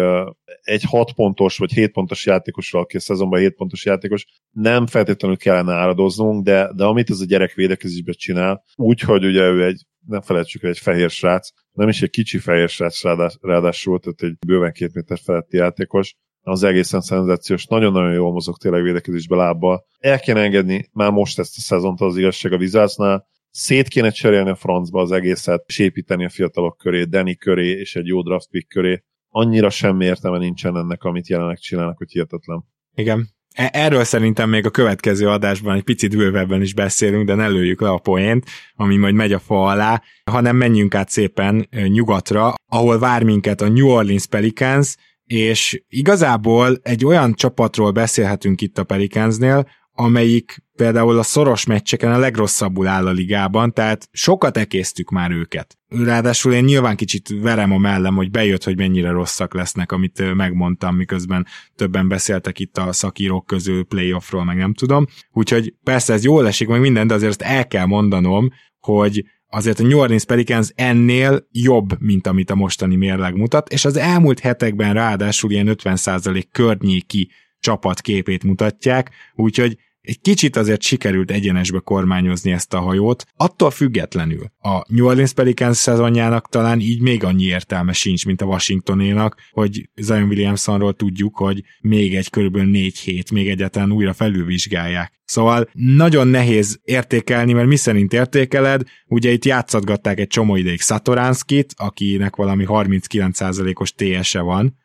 [0.63, 5.37] egy 6 pontos vagy 7 pontos játékosról, aki a szezonban 7 pontos játékos, nem feltétlenül
[5.37, 10.21] kellene áradoznunk, de, de amit ez a gyerek védekezésbe csinál, úgyhogy ugye ő egy nem
[10.21, 14.73] felejtsük, egy fehér srác, nem is egy kicsi fehér srác ráadás, ráadásul, tehát egy bőven
[14.73, 19.87] két méter feletti játékos, az egészen szenzációs, nagyon-nagyon jól mozog tényleg védekezésbe lábbal.
[19.99, 24.51] El kéne engedni már most ezt a szezont az igazság a Vizácnál, szét kéne cserélni
[24.51, 28.49] a francba az egészet, és építeni a fiatalok köré, Danny köré és egy jó draft
[28.51, 29.03] pick köré.
[29.29, 32.65] Annyira semmi értelme nincsen ennek, amit jelenleg csinálnak, hogy hihetetlen.
[32.95, 37.49] Igen, E, erről szerintem még a következő adásban egy picit bővebben is beszélünk, de ne
[37.49, 38.45] lőjük le a poént,
[38.75, 43.69] ami majd megy a fa alá, hanem menjünk át szépen nyugatra, ahol vár minket a
[43.69, 49.69] New Orleans Pelicans, és igazából egy olyan csapatról beszélhetünk itt a Pelicansnél,
[50.01, 55.79] amelyik például a szoros meccseken a legrosszabbul áll a ligában, tehát sokat ekésztük már őket.
[55.89, 60.97] Ráadásul én nyilván kicsit verem a mellem, hogy bejött, hogy mennyire rosszak lesznek, amit megmondtam,
[60.97, 61.47] miközben
[61.77, 65.07] többen beszéltek itt a szakírók közül playoffról, meg nem tudom.
[65.33, 68.49] Úgyhogy persze ez jól esik, meg minden, de azért ezt el kell mondanom,
[68.81, 73.85] hogy azért a New Orleans Pelicans ennél jobb, mint amit a mostani mérleg mutat, és
[73.85, 77.31] az elmúlt hetekben ráadásul ilyen 50% környéki
[77.61, 84.83] csapatképét mutatják, úgyhogy egy kicsit azért sikerült egyenesbe kormányozni ezt a hajót, attól függetlenül a
[84.89, 90.29] New Orleans Pelicans szezonjának talán így még annyi értelme sincs, mint a Washingtonénak, hogy Zion
[90.29, 95.21] Williamsonról tudjuk, hogy még egy körülbelül négy hét még egyáltalán újra felülvizsgálják.
[95.25, 101.75] Szóval nagyon nehéz értékelni, mert mi szerint értékeled, ugye itt játszatgatták egy csomó ideig Satoranskit,
[101.77, 104.77] akinek valami 39%-os TS-e van,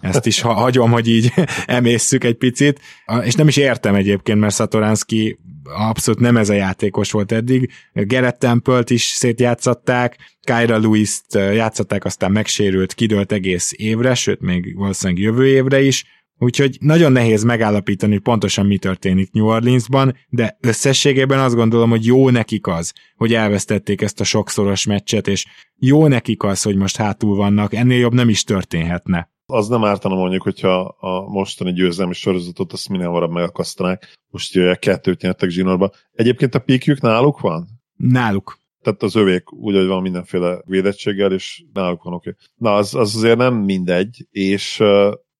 [0.00, 1.32] ezt is ha, hagyom, hogy így
[1.66, 2.80] emészszük egy picit,
[3.24, 7.70] és nem is értem egyébként, mert Satoranski abszolút nem ez a játékos volt eddig.
[7.92, 15.22] Gerett Temple-t is szétjátszották, Kyra Lewis-t játszották, aztán megsérült, kidőlt egész évre, sőt, még valószínűleg
[15.22, 16.04] jövő évre is,
[16.38, 22.06] Úgyhogy nagyon nehéz megállapítani, hogy pontosan mi történik New Orleansban, de összességében azt gondolom, hogy
[22.06, 26.96] jó nekik az, hogy elvesztették ezt a sokszoros meccset, és jó nekik az, hogy most
[26.96, 32.12] hátul vannak, ennél jobb nem is történhetne az nem ártana mondjuk, hogyha a mostani győzelmi
[32.12, 34.18] sorozatot azt minél hamarabb megakasztanák.
[34.30, 35.90] Most jöjjek, kettőt nyertek zsinórba.
[36.12, 37.68] Egyébként a pikjük náluk van?
[37.96, 38.58] Náluk.
[38.82, 42.28] Tehát az övék úgy, hogy van mindenféle védettséggel, és náluk van oké.
[42.28, 42.42] Okay.
[42.54, 44.82] Na, az, az azért nem mindegy, és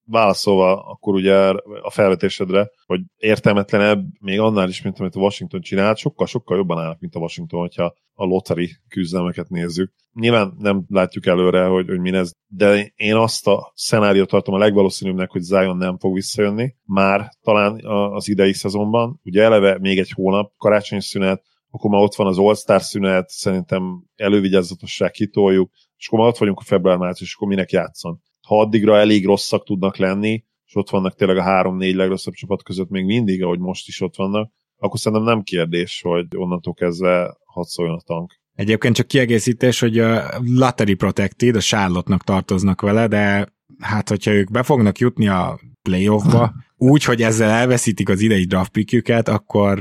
[0.05, 1.35] válaszolva akkor ugye
[1.83, 7.01] a felvetésedre, hogy értelmetlenebb még annál is, mint amit a Washington csinált, sokkal-sokkal jobban állnak,
[7.01, 9.93] mint a Washington, hogyha a lottery küzdelmeket nézzük.
[10.13, 14.59] Nyilván nem látjuk előre, hogy, hogy mi ez, de én azt a szenáriót tartom a
[14.59, 19.21] legvalószínűbbnek, hogy Zion nem fog visszajönni, már talán az idei szezonban.
[19.25, 24.05] Ugye eleve még egy hónap, karácsonyi szünet, akkor már ott van az All-Star szünet, szerintem
[24.17, 28.21] elővigyázatosság kitoljuk, és akkor már ott vagyunk a február-március, és akkor minek játszon
[28.53, 32.89] ha addigra elég rosszak tudnak lenni, és ott vannak tényleg a három-négy legrosszabb csapat között
[32.89, 37.65] még mindig, ahogy most is ott vannak, akkor szerintem nem kérdés, hogy onnantól kezdve hadd
[37.65, 38.41] szóljon a tank.
[38.55, 43.47] Egyébként csak kiegészítés, hogy a Lottery Protected, a charlotte tartoznak vele, de
[43.79, 48.73] hát hogyha ők be fognak jutni a playoffba, úgy, hogy ezzel elveszítik az idei draft
[48.73, 49.79] pickjüket, akkor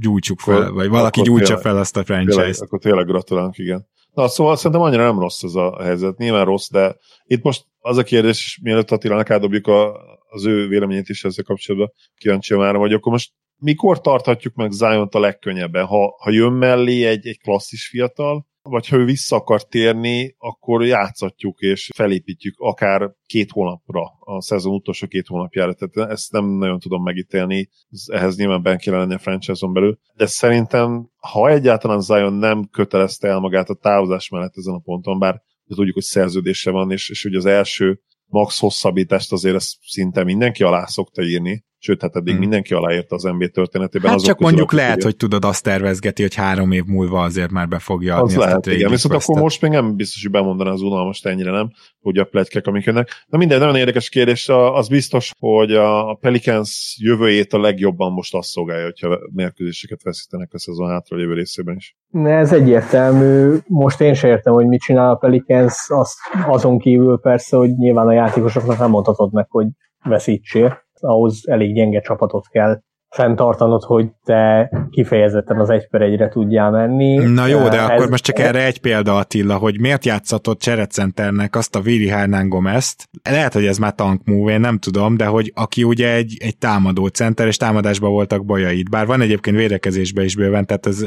[0.00, 2.60] gyújtsuk fel, vagy valaki gyújtsa tényleg, fel azt a franchise-t.
[2.60, 3.86] Akkor tényleg gratulálunk, igen.
[4.12, 6.18] Na, szóval szerintem annyira nem rossz ez a helyzet.
[6.18, 9.94] Nyilván rossz, de itt most az a kérdés, mielőtt Attilának átdobjuk a,
[10.28, 15.14] az ő véleményét is ezzel kapcsolatban, kíváncsi már vagy, akkor most mikor tarthatjuk meg Zion-t
[15.14, 15.84] a legkönnyebben?
[15.84, 20.84] Ha, ha jön mellé egy, egy klasszis fiatal, vagy ha ő vissza akar térni, akkor
[20.84, 25.74] játszatjuk és felépítjük akár két hónapra, a szezon utolsó két hónapjára.
[25.74, 27.68] Tehát ezt nem nagyon tudom megítélni,
[28.12, 33.28] ehhez nyilván ben kell lenni a franchise-on belül, de szerintem, ha egyáltalán Zion nem kötelezte
[33.28, 35.42] el magát a távozás mellett ezen a ponton, bár
[35.74, 40.62] tudjuk, hogy szerződése van, és, és ugye az első max hosszabbítást azért ezt szinte mindenki
[40.62, 42.40] alá szokta írni, sőt, hát eddig hmm.
[42.40, 44.10] mindenki aláírta az NBA történetében.
[44.10, 45.04] Hát csak mondjuk lehet, ugye.
[45.04, 48.34] hogy tudod, azt tervezgeti, hogy három év múlva azért már be fogja adni.
[48.34, 48.90] Az lehet, igen.
[48.90, 51.70] Viszont akkor most még nem biztos, hogy bemondaná az unalmas, ennyire nem,
[52.00, 53.08] hogy a pletykek, amik jönnek.
[53.26, 54.48] Na minden, nagyon érdekes kérdés.
[54.48, 60.58] Az biztos, hogy a Pelicans jövőjét a legjobban most azt szolgálja, hogyha mérkőzéseket veszítenek a
[60.58, 61.96] szezon hátra jövő részében is.
[62.24, 63.56] Ez egyértelmű.
[63.66, 66.16] Most én sem értem, hogy mit csinál a Pelicans, azt,
[66.46, 69.66] azon kívül persze, hogy nyilván a játékosoknak nem mondhatod meg, hogy
[70.02, 72.80] veszítsél ahhoz elég gyenge csapatot kell
[73.16, 77.14] fenntartanod, hogy te kifejezetten az egy per egyre tudjál menni.
[77.14, 81.56] Na jó, de ez, akkor most csak erre egy példa Attila, hogy miért játszatott Cserecenternek
[81.56, 83.08] azt a Vili Hernán Gomez-t.
[83.30, 86.58] Lehet, hogy ez már tank move, én nem tudom, de hogy aki ugye egy, egy
[86.58, 88.90] támadó center, és támadásban voltak bajait.
[88.90, 91.04] Bár van egyébként védekezésbe is bőven, tehát ez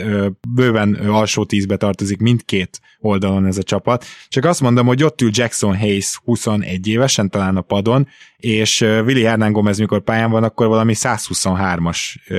[0.56, 4.04] bőven alsó tízbe tartozik mindkét oldalon ez a csapat.
[4.28, 8.08] Csak azt mondom, hogy ott ül Jackson Hayes 21 évesen talán a padon,
[8.40, 11.98] és Willi Hernán Gomez mikor pályán van, akkor valami 123-as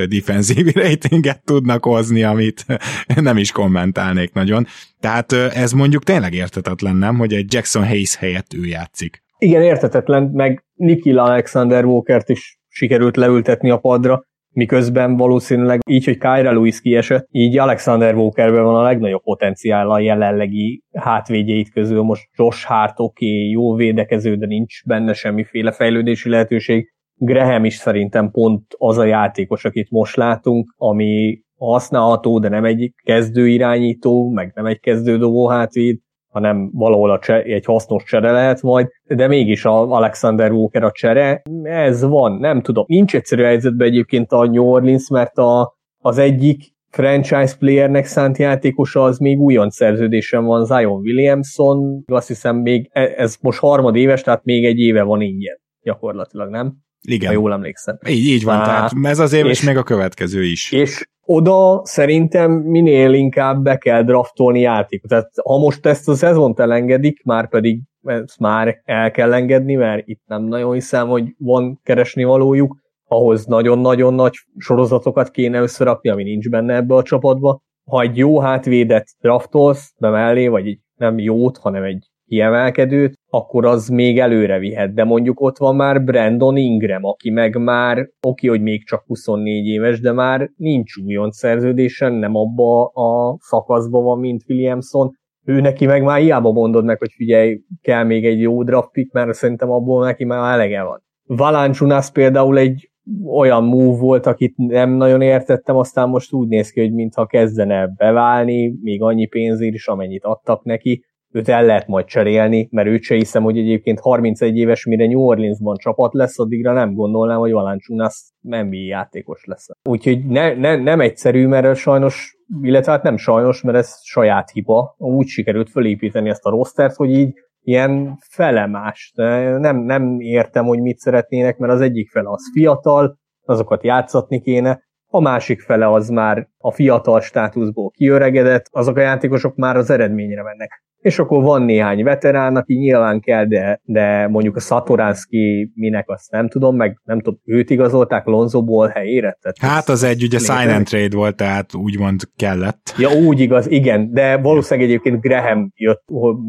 [0.09, 2.67] defensív ratinget tudnak hozni, amit
[3.15, 4.67] nem is kommentálnék nagyon.
[5.01, 9.23] Tehát ez mondjuk tényleg értetetlen, nem, hogy egy Jackson Hayes helyett ő játszik.
[9.39, 14.25] Igen, értetetlen, meg Nikil Alexander Walkert is sikerült leültetni a padra,
[14.61, 20.01] miközben valószínűleg így, hogy Kyra Lewis kiesett, így Alexander Walkerben van a legnagyobb potenciál a
[20.01, 22.03] jelenlegi hátvédjeit közül.
[22.03, 26.93] Most Josh Hart oké, okay, jó védekező, de nincs benne semmiféle fejlődési lehetőség.
[27.15, 32.93] Graham is szerintem pont az a játékos, akit most látunk, ami használható, de nem egy
[33.03, 35.99] kezdő irányító, meg nem egy kezdő hátvéd,
[36.31, 40.93] hanem valahol a cse, egy hasznos csere lehet majd, de mégis a Alexander Walker a
[40.93, 42.85] csere, ez van, nem tudom.
[42.89, 49.03] Nincs egyszerű helyzetben egyébként a New Orleans, mert a, az egyik franchise playernek szánt játékosa
[49.03, 54.23] az még újon szerződésen van, Zion Williamson, azt hiszem még e, ez most harmad éves,
[54.23, 56.75] tehát még egy éve van ingyen gyakorlatilag, nem?
[57.03, 57.29] Igen.
[57.29, 57.99] Ha jól emlékszem.
[58.09, 60.73] Így, így van, Á, tehát ez az év, és, és még a következő is.
[60.73, 65.11] És oda szerintem minél inkább be kell draftolni játékot.
[65.11, 70.07] Tehát ha most ezt a szezont elengedik, már pedig ezt már el kell engedni, mert
[70.07, 76.23] itt nem nagyon hiszem, hogy van keresni valójuk, ahhoz nagyon-nagyon nagy sorozatokat kéne összerakni, ami
[76.23, 77.61] nincs benne ebbe a csapatba.
[77.91, 83.67] Ha egy jó hátvédet draftolsz be mellé, vagy egy nem jót, hanem egy kiemelkedőt, akkor
[83.67, 84.95] az még előre vihet.
[84.95, 89.67] De mondjuk ott van már Brandon Ingram, aki meg már, oké, hogy még csak 24
[89.67, 95.11] éves, de már nincs újon szerződésen, nem abba a szakaszba van, mint Williamson.
[95.45, 99.13] Ő neki meg már hiába mondod meg, hogy figyelj, kell még egy jó draft pick,
[99.13, 101.03] mert szerintem abból neki már elege van.
[101.25, 102.91] Valanciunas például egy
[103.27, 107.93] olyan move volt, akit nem nagyon értettem, aztán most úgy néz ki, hogy mintha kezdene
[107.97, 113.03] beválni, még annyi pénzért is, amennyit adtak neki őt el lehet majd cserélni, mert őt
[113.03, 117.53] se hiszem, hogy egyébként 31 éves, mire New Orleansban csapat lesz, addigra nem gondolnám, hogy
[117.53, 119.67] Valanciunas NBA játékos lesz.
[119.89, 124.95] Úgyhogy ne, ne, nem egyszerű, mert sajnos, illetve hát nem sajnos, mert ez saját hiba.
[124.99, 129.13] Úgy sikerült fölépíteni ezt a rostert, hogy így ilyen felemás.
[129.15, 134.89] Nem, nem értem, hogy mit szeretnének, mert az egyik fele az fiatal, azokat játszatni kéne,
[135.13, 140.43] a másik fele az már a fiatal státuszból kiöregedett, azok a játékosok már az eredményre
[140.43, 146.09] mennek és akkor van néhány veterán, aki nyilván kell, de, de mondjuk a Szatoránszki minek
[146.09, 149.39] azt nem tudom, meg nem tudom, őt igazolták Lonzoból helyére?
[149.41, 152.95] Tehát hát az egy ugye sign and trade volt, tehát úgymond kellett.
[152.99, 156.03] Ja, úgy igaz, igen, de valószínűleg egyébként Graham jött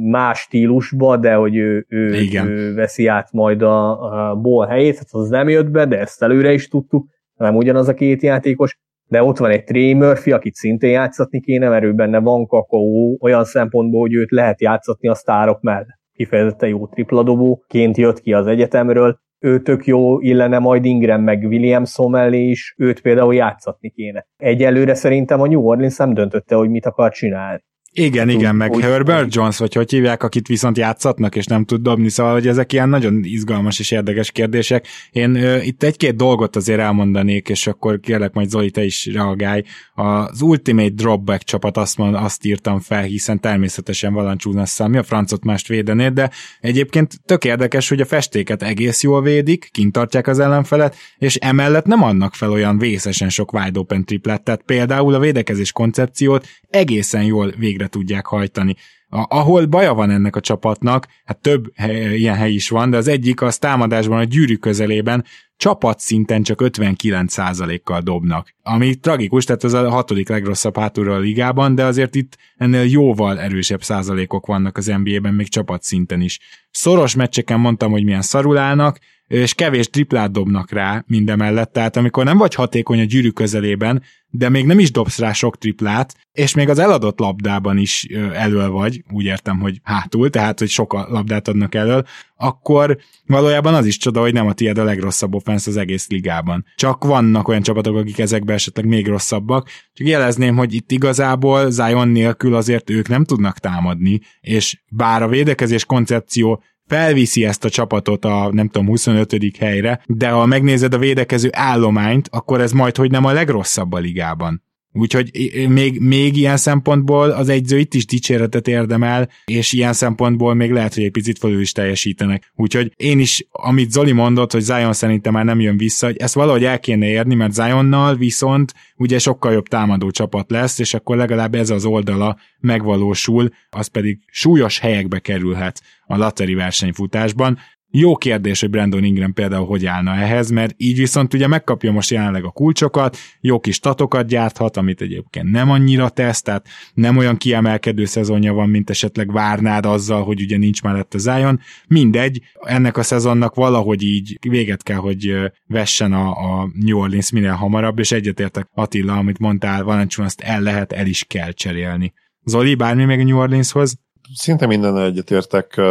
[0.10, 2.48] más stílusba, de hogy ő, ő, igen.
[2.48, 6.24] ő veszi át majd a, a Ball helyét, hát az nem jött be, de ezt
[6.24, 8.80] előre is tudtuk, nem ugyanaz a két játékos,
[9.12, 13.18] de ott van egy Trey Murphy, akit szintén játszatni kéne, mert ő benne van kakaó
[13.22, 16.00] olyan szempontból, hogy őt lehet játszatni a sztárok mellett.
[16.14, 22.10] Kifejezetten jó tripladobóként jött ki az egyetemről, ő tök jó illene majd Ingram meg Williamson
[22.10, 24.28] mellé is, őt például játszatni kéne.
[24.38, 27.64] Egyelőre szerintem a New Orleans nem döntötte, hogy mit akar csinálni.
[27.94, 31.66] Igen, úgy, igen, meg úgy, Herbert Jones, vagy hogy hívják, akit viszont játszatnak, és nem
[31.66, 34.88] tud dobni, szóval hogy ezek ilyen nagyon izgalmas és érdekes kérdések.
[35.12, 39.64] Én ö, itt egy-két dolgot azért elmondanék, és akkor kérlek majd Zoli, te is reagálj.
[39.94, 45.44] Az Ultimate Dropback csapat azt, mond, azt írtam fel, hiszen természetesen Valanciunasszal mi a francot
[45.44, 46.32] mást védenéd, de
[46.62, 51.86] egyébként tök érdekes, hogy a festéket egész jól védik, kint tartják az ellenfelet, és emellett
[51.86, 57.24] nem adnak fel olyan vészesen sok wide open triplet, tehát például a védekezés koncepciót egészen
[57.24, 58.76] jól végre végre tudják hajtani.
[59.10, 62.98] A, ahol baja van ennek a csapatnak, hát több hely, ilyen hely is van, de
[62.98, 65.24] az egyik az támadásban a gyűrű közelében
[65.58, 68.54] csapatszinten csak 59%-kal dobnak.
[68.64, 73.40] Ami tragikus, tehát ez a hatodik legrosszabb hátulról a ligában, de azért itt ennél jóval
[73.40, 76.40] erősebb százalékok vannak az NBA-ben, még csapatszinten is.
[76.72, 79.00] Szoros meccseken mondtam, hogy milyen szarul állnak,
[79.32, 84.50] és kevés triplát dobnak rá mindemellett, tehát amikor nem vagy hatékony a gyűrű közelében, de
[84.50, 89.04] még nem is dobsz rá sok triplát, és még az eladott labdában is elől vagy,
[89.12, 92.04] úgy értem, hogy hátul, tehát hogy sok labdát adnak elől,
[92.36, 96.66] akkor valójában az is csoda, hogy nem a tiéd a legrosszabb offensz az egész ligában.
[96.76, 99.70] Csak vannak olyan csapatok, akik ezekben esetleg még rosszabbak.
[99.94, 105.28] Csak jelezném, hogy itt igazából Zion nélkül azért ők nem tudnak támadni, és bár a
[105.28, 109.58] védekezés koncepció felviszi ezt a csapatot a nem tudom 25.
[109.60, 113.98] helyre, de ha megnézed a védekező állományt, akkor ez majd, hogy nem a legrosszabb a
[113.98, 114.64] ligában.
[114.94, 115.32] Úgyhogy
[115.70, 120.94] még, még ilyen szempontból az egyző itt is dicséretet érdemel, és ilyen szempontból még lehet,
[120.94, 122.52] hogy egy picit felül is teljesítenek.
[122.56, 126.34] Úgyhogy én is, amit Zoli mondott, hogy Zion szerintem már nem jön vissza, hogy ezt
[126.34, 131.18] valahogy el kéne érni, mert Zionnal viszont ugye sokkal jobb támadó csapat lesz, és akkor
[131.18, 135.82] legalább ez az oldala megvalósul, az pedig súlyos helyekbe kerülhet
[136.12, 137.58] a lateri versenyfutásban.
[137.94, 142.10] Jó kérdés, hogy Brandon Ingram például hogy állna ehhez, mert így viszont ugye megkapja most
[142.10, 147.38] jelenleg a kulcsokat, jó kis statokat gyárthat, amit egyébként nem annyira tesz, tehát nem olyan
[147.38, 151.60] kiemelkedő szezonja van, mint esetleg várnád azzal, hogy ugye nincs mellette Zion.
[151.88, 155.36] Mindegy, ennek a szezonnak valahogy így véget kell, hogy
[155.68, 160.92] vessen a, a New Orleans minél hamarabb, és egyetértek Attila, amit mondtál, Valanciunas el lehet,
[160.92, 162.14] el is kell cserélni.
[162.44, 164.00] Zoli, bármi még a New Orleanshoz?
[164.34, 165.82] Szinte minden egyetértek.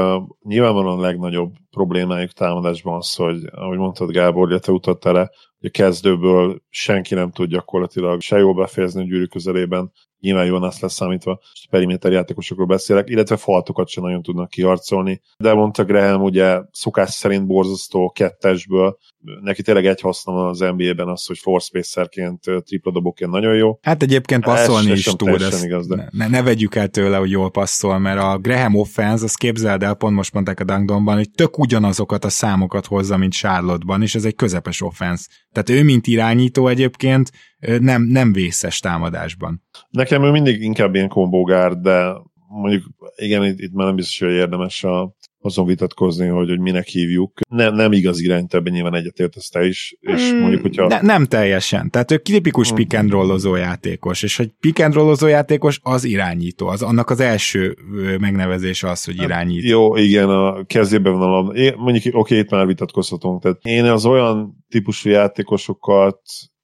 [0.42, 5.78] Nyilvánvalóan a legnagyobb problémájuk támadásban az, hogy, ahogy mondtad Gábor, illetve utatta le, hogy a
[5.78, 11.40] kezdőből senki nem tud gyakorlatilag se jól befejezni a gyűrű közelében, nyilván Jonas lesz számítva,
[11.52, 15.20] és periméter játékosokról beszélek, illetve faltokat sem nagyon tudnak kiharcolni.
[15.38, 18.98] De mondta Graham, ugye szokás szerint borzasztó kettesből,
[19.40, 23.78] neki tényleg egy haszna az NBA-ben az, hogy force spacerként, tripla dobóként nagyon jó.
[23.82, 26.08] Hát egyébként passzolni is tud, ezt igaz, de...
[26.12, 29.94] ne, ne, vegyük el tőle, hogy jól passzol, mert a Graham offense, azt képzeld el,
[29.94, 34.24] pont most mondták a Dangdonban, hogy tök ugyanazokat a számokat hozza, mint Charlotte-ban, és ez
[34.24, 35.28] egy közepes offense.
[35.52, 37.30] Tehát ő, mint irányító egyébként
[37.80, 39.62] nem, nem vészes támadásban.
[39.90, 42.12] Nekem ő mindig inkább ilyen kombogár, de
[42.48, 42.84] mondjuk
[43.16, 47.38] igen, itt, itt már nem biztos, hogy érdemes a, azon vitatkozni, hogy, hogy minek hívjuk.
[47.48, 50.86] Nem, nem igaz irányt, ebben nyilván egyetértesz te is, és mm, mondjuk, hogyha...
[50.86, 51.90] Ne, nem teljesen.
[51.90, 52.74] Tehát ő tipikus mm.
[52.74, 57.20] pick and rollozó játékos, és hogy pick and rollozó játékos az irányító, az annak az
[57.20, 57.76] első
[58.18, 59.68] megnevezése az, hogy hát, irányító.
[59.68, 61.52] Jó, igen, a kezében van a labda.
[61.52, 63.42] Én, mondjuk, oké, itt már vitatkozhatunk.
[63.42, 66.20] Tehát én az olyan típusú játékosokat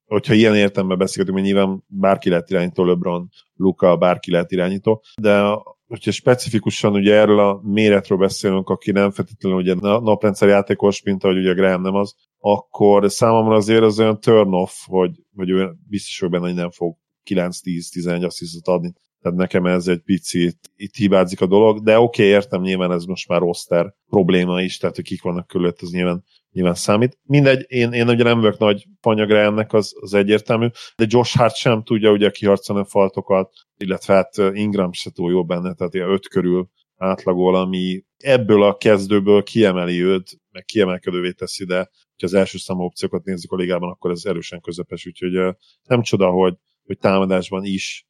[0.06, 5.42] hogyha ilyen értelemben beszélgetünk, hogy nyilván bárki lehet irányító, LeBron, Luka, bárki lehet irányító, de
[5.86, 11.36] hogyha specifikusan ugye erről a méretről beszélünk, aki nem feltétlenül ugye naprendszer játékos, mint ahogy
[11.36, 16.18] ugye Graham nem az, akkor számomra azért az olyan turn off, hogy, hogy ő biztos,
[16.18, 16.96] hogy benne, hogy nem fog
[17.30, 18.92] 9-10-11 asszisztot adni.
[19.26, 23.04] Tehát nekem ez egy picit itt hibázik a dolog, de oké, okay, értem, nyilván ez
[23.04, 27.18] most már roster probléma is, tehát hogy kik vannak körülött, az nyilván nyilván számít.
[27.22, 30.66] Mindegy, én, én ugye nem vagyok nagy fanyagre ennek, az, az egyértelmű,
[30.96, 35.44] de Josh Hart sem tudja ugye kiharcolni a faltokat, illetve hát Ingram se túl jó
[35.44, 41.64] benne, tehát ilyen öt körül átlagol, ami ebből a kezdőből kiemeli őt, meg kiemelkedővé teszi,
[41.64, 46.02] de ha az első számú opciókat nézzük a ligában, akkor ez erősen közepes, úgyhogy nem
[46.02, 46.54] csoda, hogy,
[46.84, 48.05] hogy támadásban is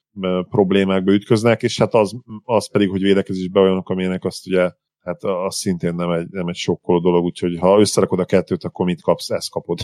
[0.49, 5.57] problémákba ütköznek, és hát az, az pedig, hogy védekezésbe olyanok, amilyenek azt ugye hát az
[5.57, 9.31] szintén nem egy, nem egy sokkoló dolog, úgyhogy ha összerakod a kettőt, akkor mit kapsz,
[9.31, 9.79] ezt kapod.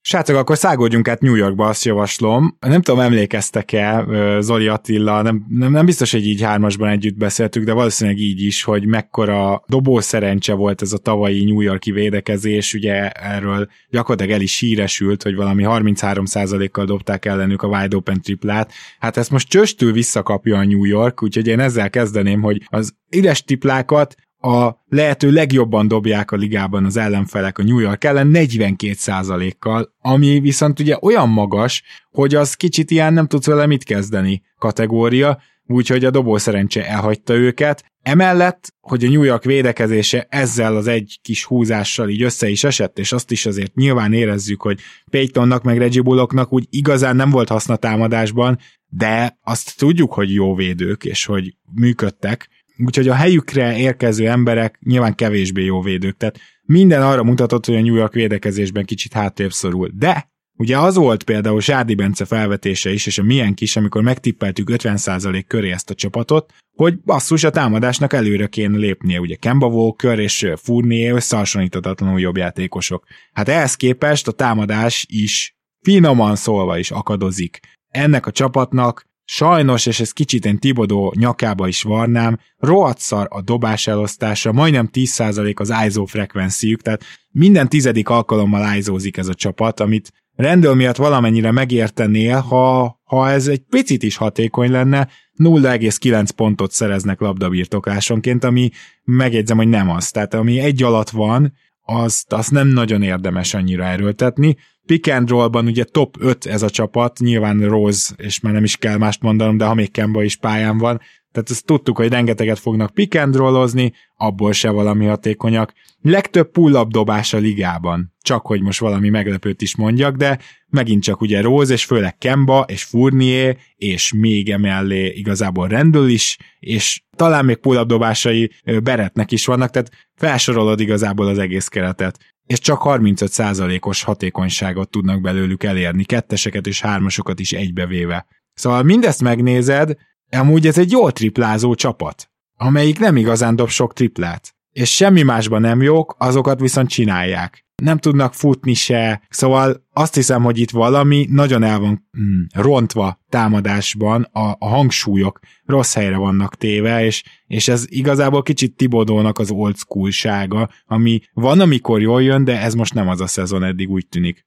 [0.00, 2.56] Srácok, akkor szágódjunk át New Yorkba, azt javaslom.
[2.60, 4.04] Nem tudom, emlékeztek-e
[4.40, 8.62] Zoli Attila, nem, nem, nem biztos, hogy így hármasban együtt beszéltük, de valószínűleg így is,
[8.62, 14.40] hogy mekkora dobó szerencse volt ez a tavalyi New Yorki védekezés, ugye erről gyakorlatilag el
[14.40, 18.72] is híresült, hogy valami 33%-kal dobták ellenük a wide open triplát.
[18.98, 23.44] Hát ezt most csöstül visszakapja a New York, úgyhogy én ezzel kezdeném, hogy az üres
[23.44, 30.40] triplákat a lehető legjobban dobják a ligában az ellenfelek a New York ellen 42%-kal, ami
[30.40, 36.04] viszont ugye olyan magas, hogy az kicsit ilyen nem tudsz vele mit kezdeni kategória, úgyhogy
[36.04, 37.84] a dobó szerencse elhagyta őket.
[38.02, 42.98] Emellett, hogy a New York védekezése ezzel az egy kis húzással így össze is esett,
[42.98, 44.80] és azt is azért nyilván érezzük, hogy
[45.10, 48.58] Peytonnak meg Reggie Bullocknak úgy igazán nem volt haszna támadásban,
[48.88, 52.48] de azt tudjuk, hogy jó védők, és hogy működtek,
[52.84, 57.80] úgyhogy a helyükre érkező emberek nyilván kevésbé jó védők, tehát minden arra mutatott, hogy a
[57.80, 59.90] New York védekezésben kicsit hátrébb szorul.
[59.94, 60.28] De
[60.60, 65.44] Ugye az volt például Sárdi Bence felvetése is, és a milyen kis, amikor megtippeltük 50%
[65.46, 69.20] köré ezt a csapatot, hogy basszus, a támadásnak előre kéne lépnie.
[69.20, 73.04] Ugye Kemba Walker és Fournier összehasonlíthatatlanul jobb játékosok.
[73.32, 77.60] Hát ehhez képest a támadás is finoman szólva is akadozik.
[77.88, 83.86] Ennek a csapatnak Sajnos, és ez kicsit én Tibodó nyakába is varnám, rohadt a dobás
[83.86, 90.12] elosztása, majdnem 10% az ISO frekvenciük, tehát minden tizedik alkalommal ISO-zik ez a csapat, amit
[90.34, 95.08] rendől miatt valamennyire megértenél, ha, ha ez egy picit is hatékony lenne,
[95.38, 98.70] 0,9 pontot szereznek labdabirtoklásonként, ami
[99.04, 100.10] megjegyzem, hogy nem az.
[100.10, 101.52] Tehát ami egy alatt van,
[101.82, 104.56] azt, azt nem nagyon érdemes annyira erőltetni.
[104.88, 108.76] Pick and roll-ban ugye top 5 ez a csapat, nyilván Rose, és már nem is
[108.76, 111.00] kell mást mondanom, de ha még Kemba is pályán van,
[111.32, 115.72] Tehát ezt tudtuk, hogy rengeteget fognak pick and rollozni, abból se valami hatékonyak.
[116.00, 118.14] Legtöbb pull-up dobás a ligában.
[118.20, 122.64] Csak hogy most valami meglepőt is mondjak, de megint csak ugye Rose, és főleg Kemba,
[122.68, 128.50] és Fournier, és még emellé igazából Rendül is, és talán még pull-up dobásai
[128.82, 132.18] Beretnek is vannak, tehát felsorolod igazából az egész keretet
[132.48, 138.26] és csak 35%-os hatékonyságot tudnak belőlük elérni, ketteseket és hármasokat is egybevéve.
[138.54, 139.96] Szóval mindezt megnézed,
[140.30, 144.54] amúgy ez egy jól triplázó csapat, amelyik nem igazán dob sok triplát.
[144.72, 150.42] És semmi másban nem jók, azokat viszont csinálják nem tudnak futni se, szóval azt hiszem,
[150.42, 156.56] hogy itt valami nagyon el van mm, rontva támadásban, a, a hangsúlyok rossz helyre vannak
[156.56, 162.44] téve, és, és ez igazából kicsit Tibodónak az old schoolsága, ami van, amikor jól jön,
[162.44, 164.46] de ez most nem az a szezon eddig úgy tűnik.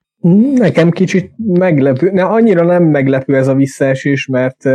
[0.53, 4.65] Nekem kicsit meglepő, ne, annyira nem meglepő ez a visszaesés, mert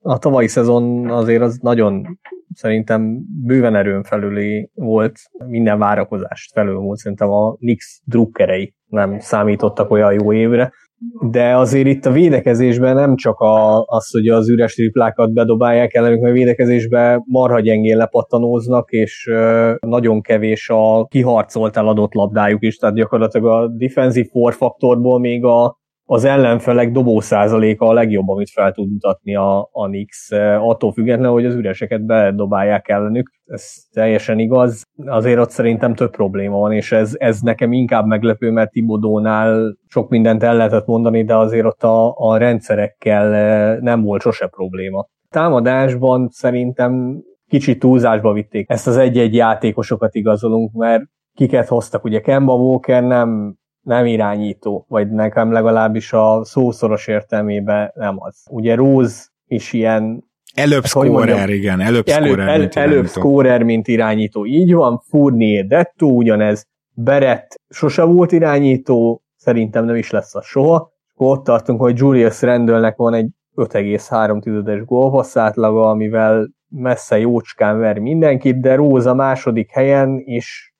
[0.00, 2.18] a tavalyi szezon azért az nagyon
[2.54, 9.90] szerintem bőven erőn felüli volt, minden várakozást felül volt, szerintem a Nix drukkerei nem számítottak
[9.90, 10.72] olyan jó évre,
[11.30, 16.20] de azért itt a védekezésben nem csak a, az, hogy az üres triplákat bedobálják ellenük,
[16.20, 19.30] mert védekezésben marha gyengén lepattanóznak, és
[19.80, 25.79] nagyon kevés a kiharcolt eladott labdájuk is, tehát gyakorlatilag a defensive for faktorból még a
[26.12, 31.32] az ellenfelek dobó százaléka a legjobb, amit fel tud mutatni a, a Nix, attól függetlenül,
[31.32, 33.30] hogy az üreseket bedobálják ellenük.
[33.46, 34.82] Ez teljesen igaz.
[35.06, 40.08] Azért ott szerintem több probléma van, és ez, ez nekem inkább meglepő, mert Tibodónál sok
[40.08, 45.06] mindent el lehetett mondani, de azért ott a, a rendszerekkel nem volt sose probléma.
[45.28, 48.70] Támadásban szerintem kicsit túlzásba vitték.
[48.70, 51.02] Ezt az egy-egy játékosokat igazolunk, mert
[51.34, 52.04] kiket hoztak.
[52.04, 58.46] Ugye Kemba Walker nem nem irányító, vagy nekem legalábbis a szószoros értelmében nem az.
[58.50, 63.20] Ugye Rose is ilyen Előbb scorer, igen, előbb elő, scorer, el, mint előbb irányító.
[63.20, 64.46] scorer, mint irányító.
[64.46, 70.92] Így van, Fournier, Detto ugyanez, Berett sose volt irányító, szerintem nem is lesz az soha.
[71.14, 78.60] Ott tartunk, hogy Julius Randallnek van egy 5,3-es gólpassz átlaga, amivel messze jócskán ver mindenkit,
[78.60, 80.72] de Róza második helyen és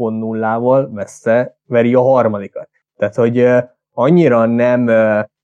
[0.00, 2.68] 4.0-val messze veri a harmadikat.
[2.96, 3.46] Tehát, hogy
[3.92, 4.86] annyira nem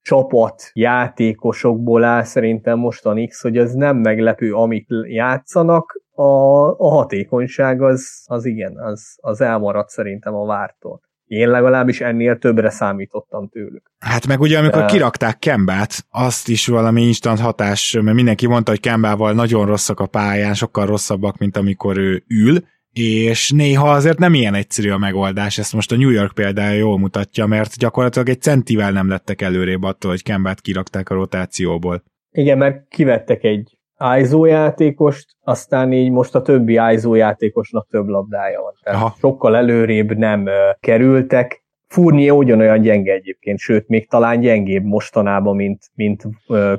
[0.03, 6.23] csapat játékosokból áll szerintem most a Nix, hogy az nem meglepő, amit játszanak, a,
[6.79, 11.01] a hatékonyság az, az igen, az, az elmaradt szerintem a vártól.
[11.27, 13.91] Én legalábbis ennél többre számítottam tőlük.
[13.99, 18.71] Hát meg ugye, amikor De- kirakták Kembát, azt is valami instant hatás, mert mindenki mondta,
[18.71, 22.59] hogy Kembával nagyon rosszak a pályán, sokkal rosszabbak, mint amikor ő ül,
[22.99, 26.99] és néha azért nem ilyen egyszerű a megoldás, ezt most a New York példája jól
[26.99, 32.03] mutatja, mert gyakorlatilag egy centivel nem lettek előrébb attól, hogy Kembát kirakták a rotációból.
[32.31, 33.79] Igen, mert kivettek egy
[34.21, 38.73] ISO játékost, aztán így most a többi ISO játékosnak több labdája van.
[38.83, 39.15] Tehát Aha.
[39.19, 40.49] sokkal előrébb nem
[40.81, 41.65] kerültek.
[41.89, 46.23] Fournier ugyanolyan gyenge egyébként, sőt, még talán gyengébb mostanában, mint, mint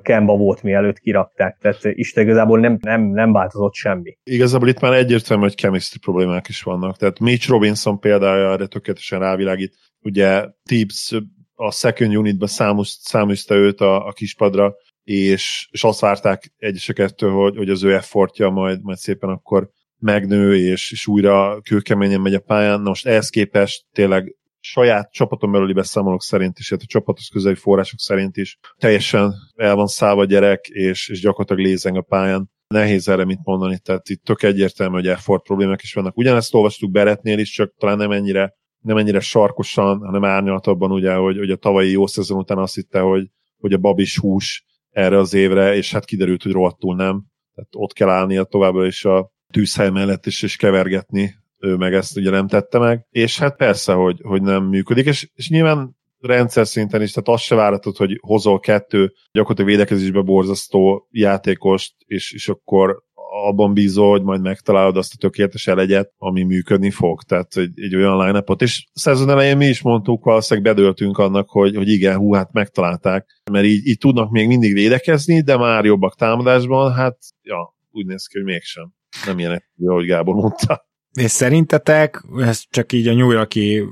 [0.01, 1.57] Kemba volt, mielőtt kirakták.
[1.61, 4.17] Tehát Isten igazából nem, nem, nem változott semmi.
[4.23, 6.97] Igazából itt már egyértelmű, hogy chemistry problémák is vannak.
[6.97, 9.75] Tehát Mitch Robinson példája erre tökéletesen rávilágít.
[10.01, 11.15] Ugye Tibbs
[11.55, 17.31] a second unitba számos, száműzte őt a, a kispadra, és, és azt várták egyesek ettől,
[17.31, 22.33] hogy, hogy az ő effortja majd, majd szépen akkor megnő, és, és újra kőkeményen megy
[22.33, 22.81] a pályán.
[22.81, 27.55] Na most ehhez képest tényleg saját csapaton belüli beszámolók szerint is, illetve a csapatos közeli
[27.55, 32.49] források szerint is teljesen el van szállva gyerek, és, és gyakorlatilag lézeng a pályán.
[32.67, 36.17] Nehéz erre mit mondani, tehát itt tök egyértelmű, hogy effort problémák is vannak.
[36.17, 41.37] Ugyanezt olvastuk Beretnél is, csak talán nem ennyire, nem ennyire sarkosan, hanem árnyalatabban, ugye, hogy,
[41.37, 45.33] hogy a tavalyi jó szezon után azt hitte, hogy, hogy a babis hús erre az
[45.33, 47.25] évre, és hát kiderült, hogy rohadtul nem.
[47.55, 52.17] Tehát ott kell állnia továbbra is a tűzhely mellett is, és kevergetni, ő meg ezt
[52.17, 53.05] ugye nem tette meg.
[53.09, 57.43] És hát persze, hogy, hogy nem működik, és, és nyilván rendszer szinten is, tehát azt
[57.43, 63.05] se várhatod, hogy hozol kettő gyakorlatilag védekezésbe borzasztó játékost, és, és akkor
[63.45, 67.21] abban bízol, hogy majd megtalálod azt a tökéletes elegyet, ami működni fog.
[67.21, 71.75] Tehát egy, egy olyan line És szezon elején mi is mondtuk, valószínűleg bedöltünk annak, hogy,
[71.75, 76.15] hogy igen, hú, hát megtalálták, mert így, így tudnak még mindig védekezni, de már jobbak
[76.15, 78.93] támadásban, hát ja, úgy néz ki, hogy mégsem.
[79.25, 80.86] Nem ilyen egyszerű, ahogy Gábor mondta.
[81.17, 83.83] És szerintetek, ez csak így a New Yorki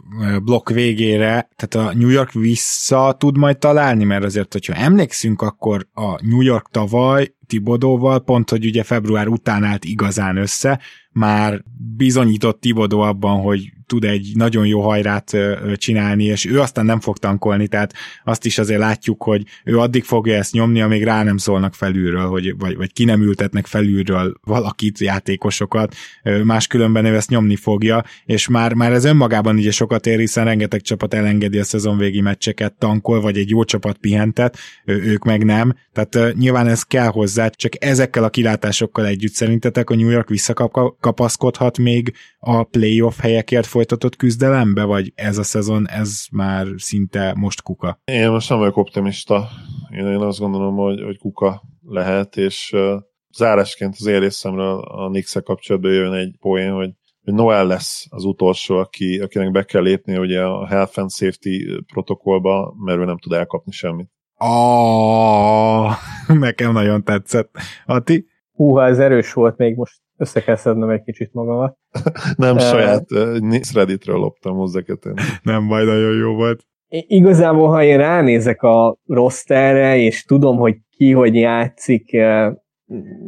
[0.44, 5.88] blokk végére, tehát a New York vissza tud majd találni, mert azért, hogyha emlékszünk, akkor
[5.94, 10.80] a New York tavaly Tibodóval, pont, hogy ugye február után állt igazán össze,
[11.12, 11.64] már
[11.96, 15.38] bizonyított Tibodó abban, hogy tud egy nagyon jó hajrát
[15.76, 20.04] csinálni, és ő aztán nem fog tankolni, tehát azt is azért látjuk, hogy ő addig
[20.04, 24.34] fogja ezt nyomni, amíg rá nem szólnak felülről, hogy, vagy, vagy ki nem ültetnek felülről
[24.44, 25.96] valakit, játékosokat,
[26.44, 30.82] máskülönben ő ezt nyomni fogja, és már, már ez önmagában ugye sokat ér, hiszen rengeteg
[30.82, 35.76] csapat elengedi a szezon végi meccseket, tankol, vagy egy jó csapat pihentet, ők meg nem,
[35.94, 41.78] tehát nyilván ez kell hozzá, csak ezekkel a kilátásokkal együtt szerintetek a New York visszakapaszkodhat
[41.78, 42.14] még
[42.48, 48.00] a playoff helyekért folytatott küzdelembe, vagy ez a szezon, ez már szinte most kuka?
[48.06, 49.48] Én most nem vagyok optimista.
[49.92, 53.02] Én, én azt gondolom, hogy, hogy kuka lehet, és uh,
[53.38, 56.90] zárásként az én részemről a nix kapcsolatban jön egy poén, hogy
[57.26, 61.84] hogy Noel lesz az utolsó, aki, akinek be kell lépni ugye a Health and Safety
[61.94, 64.10] protokollba, mert ő nem tud elkapni semmit.
[64.38, 65.92] Oh,
[66.28, 67.56] nekem nagyon tetszett.
[67.86, 68.28] Ati?
[68.52, 71.78] Húha, ez erős volt, még most össze kell szednem egy kicsit magamat.
[72.36, 74.80] nem uh, saját uh, Redditről loptam hozzá
[75.44, 76.64] Nem baj, nagyon jó volt.
[77.08, 82.18] Igazából, ha én ránézek a rosterre, és tudom, hogy ki hogy játszik,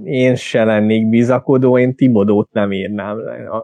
[0.03, 3.17] én se lennék bizakodó, én Tibodót nem írnám.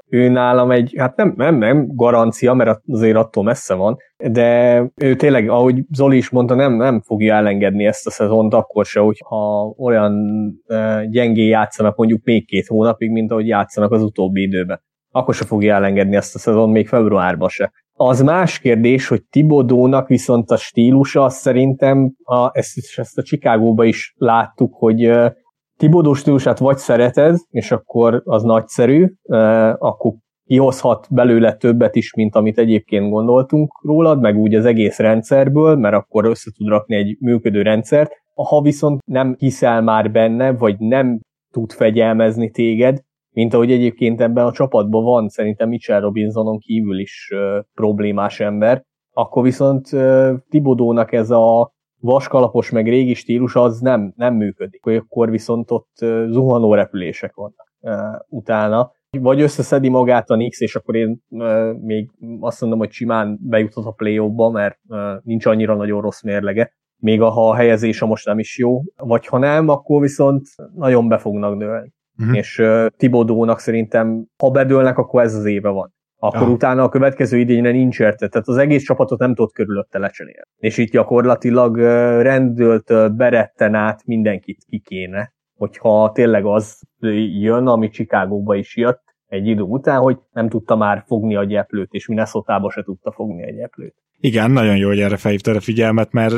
[0.10, 3.98] Ő nálam egy, hát nem, nem, nem garancia, mert azért attól messze van,
[4.32, 8.86] de ő tényleg, ahogy Zoli is mondta, nem, nem fogja elengedni ezt a szezont akkor
[8.86, 10.14] se, hogyha olyan
[11.10, 14.82] gyengé játszanak mondjuk még két hónapig, mint ahogy játszanak az utóbbi időben.
[15.12, 17.72] Akkor se fogja elengedni ezt a szezon, még februárban se.
[17.96, 24.14] Az más kérdés, hogy Tibodónak viszont a stílusa, szerintem a, ezt, ezt a Csikágóba is
[24.18, 25.12] láttuk, hogy
[25.78, 29.14] Tibodó stílusát vagy szereted, és akkor az nagyszerű,
[29.78, 30.14] akkor
[30.46, 35.96] kihozhat belőle többet is, mint amit egyébként gondoltunk rólad, meg úgy az egész rendszerből, mert
[35.96, 38.12] akkor össze tud rakni egy működő rendszert.
[38.34, 41.20] Ha viszont nem hiszel már benne, vagy nem
[41.52, 43.00] tud fegyelmezni téged,
[43.34, 48.84] mint ahogy egyébként ebben a csapatban van szerintem Mitchell Robinsonon kívül is uh, problémás ember,
[49.14, 51.72] akkor viszont uh, Tibodónak ez a
[52.04, 54.86] vaskalapos meg régi stílus az nem, nem működik.
[54.86, 55.96] Akkor viszont ott
[56.28, 57.74] zuhanó repülések vannak
[58.28, 58.92] utána.
[59.20, 61.20] Vagy összeszedi magát a Nix, és akkor én
[61.82, 64.80] még azt mondom, hogy simán bejutott a play ba mert
[65.24, 66.74] nincs annyira nagyon rossz mérlege.
[67.02, 71.18] Még ha a helyezése most nem is jó, vagy ha nem, akkor viszont nagyon be
[71.18, 71.94] fognak dőlni.
[72.20, 72.38] Uh-huh.
[72.38, 75.94] És uh, Tibodónak szerintem, ha bedőlnek, akkor ez az éve van
[76.24, 76.54] akkor ja.
[76.54, 78.28] utána a következő idényre nincs érte.
[78.28, 80.48] Tehát az egész csapatot nem tudott körülötte lecserélni.
[80.58, 81.78] És itt gyakorlatilag
[82.22, 86.82] rendőlt beretten át mindenkit ki kéne, hogyha tényleg az
[87.40, 91.92] jön, ami Csikágóba is jött egy idő után, hogy nem tudta már fogni a gyeplőt,
[91.92, 93.96] és minnesota se tudta fogni a gyeplőt.
[94.20, 96.34] Igen, nagyon jó, hogy erre felhívtad a figyelmet, mert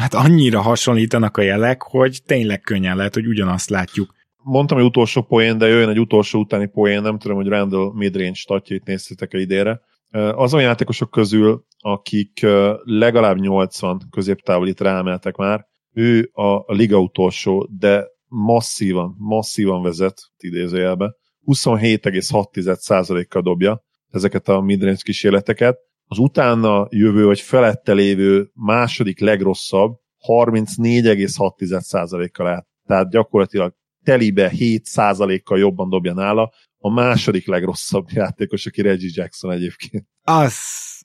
[0.00, 5.22] hát annyira hasonlítanak a jelek, hogy tényleg könnyen lehet, hogy ugyanazt látjuk mondtam, hogy utolsó
[5.22, 9.80] poén, de jöjjön egy utolsó utáni poén, nem tudom, hogy Randall midrange statjait néztétek-e idére.
[10.10, 12.46] Azon játékosok közül, akik
[12.82, 21.14] legalább 80 középtávolit ráemeltek már, ő a, liga utolsó, de masszívan, masszívan vezet, idézőjelbe.
[21.46, 25.78] 27,6%-kal dobja ezeket a midrange kísérleteket.
[26.06, 29.96] Az utána jövő vagy felette lévő második legrosszabb
[30.28, 32.66] 34,6%-kal át.
[32.86, 33.74] Tehát gyakorlatilag
[34.04, 40.06] telibe 7%-kal jobban dobja nála, a második legrosszabb játékos, aki Reggie Jackson egyébként.
[40.22, 40.54] Az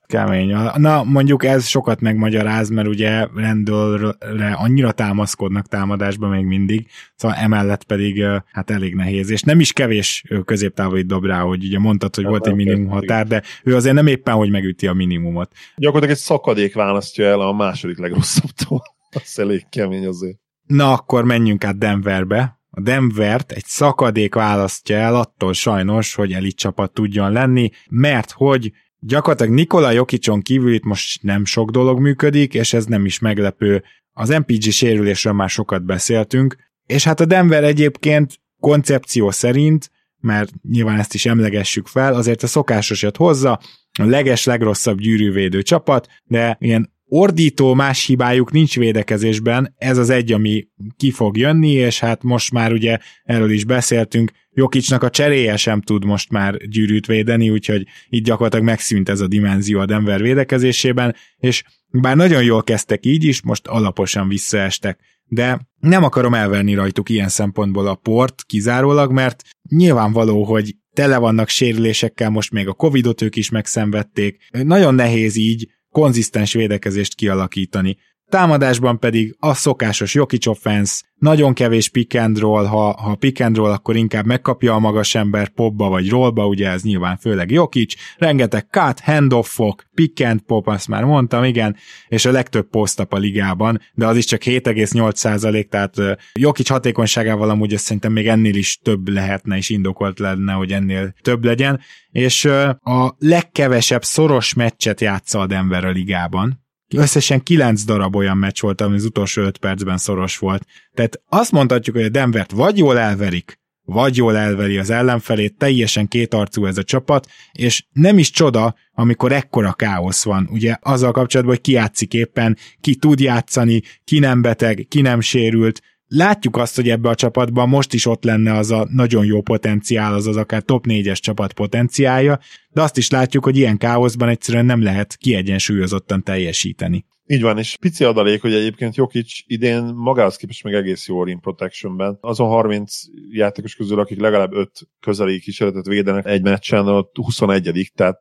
[0.09, 0.55] kemény.
[0.75, 7.83] Na, mondjuk ez sokat megmagyaráz, mert ugye rendőrre annyira támaszkodnak támadásban még mindig, szóval emellett
[7.83, 12.23] pedig hát elég nehéz, és nem is kevés középtávolit dob rá, hogy ugye mondtad, hogy
[12.23, 15.51] nem volt egy minimum határ, de ő azért nem éppen, hogy megüti a minimumot.
[15.75, 18.81] Gyakorlatilag egy szakadék választja el a második legrosszabbtól.
[19.23, 20.37] Az elég kemény azért.
[20.67, 26.55] Na, akkor menjünk át Denverbe, a Denvert egy szakadék választja el attól sajnos, hogy elit
[26.55, 32.53] csapat tudjon lenni, mert hogy gyakorlatilag Nikola Jokicson kívül itt most nem sok dolog működik,
[32.53, 33.83] és ez nem is meglepő.
[34.13, 36.55] Az MPG sérülésről már sokat beszéltünk,
[36.85, 42.47] és hát a Denver egyébként koncepció szerint, mert nyilván ezt is emlegessük fel, azért a
[42.47, 43.59] szokásosat hozza,
[43.99, 50.31] a leges, legrosszabb gyűrűvédő csapat, de ilyen ordító más hibájuk nincs védekezésben, ez az egy,
[50.31, 55.57] ami ki fog jönni, és hát most már ugye erről is beszéltünk, Jokicsnak a cseréje
[55.57, 60.21] sem tud most már gyűrűt védeni, úgyhogy itt gyakorlatilag megszűnt ez a dimenzió a Denver
[60.21, 64.99] védekezésében, és bár nagyon jól kezdtek így is, most alaposan visszaestek.
[65.25, 71.49] De nem akarom elverni rajtuk ilyen szempontból a port kizárólag, mert nyilvánvaló, hogy tele vannak
[71.49, 74.37] sérülésekkel, most még a Covidot ők is megszenvedték.
[74.63, 77.97] Nagyon nehéz így konzisztens védekezést kialakítani.
[78.29, 83.55] Támadásban pedig a szokásos Jokic offense, nagyon kevés pick and roll, ha, ha pick and
[83.55, 87.93] roll, akkor inkább megkapja a magas ember popba vagy rollba, ugye ez nyilván főleg Jokic,
[88.17, 91.75] rengeteg cut, handoffok, pick and pop, azt már mondtam, igen,
[92.07, 95.95] és a legtöbb posztap a ligában, de az is csak 7,8% tehát
[96.33, 101.13] Jokic hatékonyságával amúgy azt szerintem még ennél is több lehetne, és indokolt lenne, hogy ennél
[101.21, 101.79] több legyen,
[102.11, 102.45] és
[102.81, 108.81] a legkevesebb szoros meccset játsza a Denver a ligában, Összesen kilenc darab olyan meccs volt,
[108.81, 110.65] ami az utolsó öt percben szoros volt.
[110.93, 113.59] Tehát azt mondhatjuk, hogy a Denvert vagy jól elverik,
[113.89, 119.31] vagy jól elveri az ellenfelét, teljesen kétarcú ez a csapat, és nem is csoda, amikor
[119.31, 124.41] ekkora káosz van, ugye azzal kapcsolatban, hogy ki játszik éppen, ki tud játszani, ki nem
[124.41, 128.71] beteg, ki nem sérült, látjuk azt, hogy ebbe a csapatban most is ott lenne az
[128.71, 133.43] a nagyon jó potenciál, az az akár top 4-es csapat potenciálja, de azt is látjuk,
[133.43, 137.05] hogy ilyen káoszban egyszerűen nem lehet kiegyensúlyozottan teljesíteni.
[137.31, 141.39] Így van, és pici adalék, hogy egyébként Jokic idén magához képest meg egész jó rim
[141.39, 142.17] protectionben.
[142.21, 148.17] Azon 30 játékos közül, akik legalább 5 közeli kísérletet védenek egy meccsen, ott 21 tehát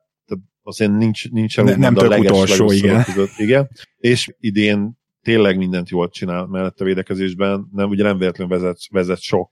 [0.63, 3.03] azért nincs, nincs ne, nem tök utolsó, igen.
[3.03, 3.69] Között, igen.
[3.97, 9.21] És idén tényleg mindent jól csinál mellett a védekezésben, nem, ugye nem véletlenül vezet, vezet
[9.21, 9.49] sok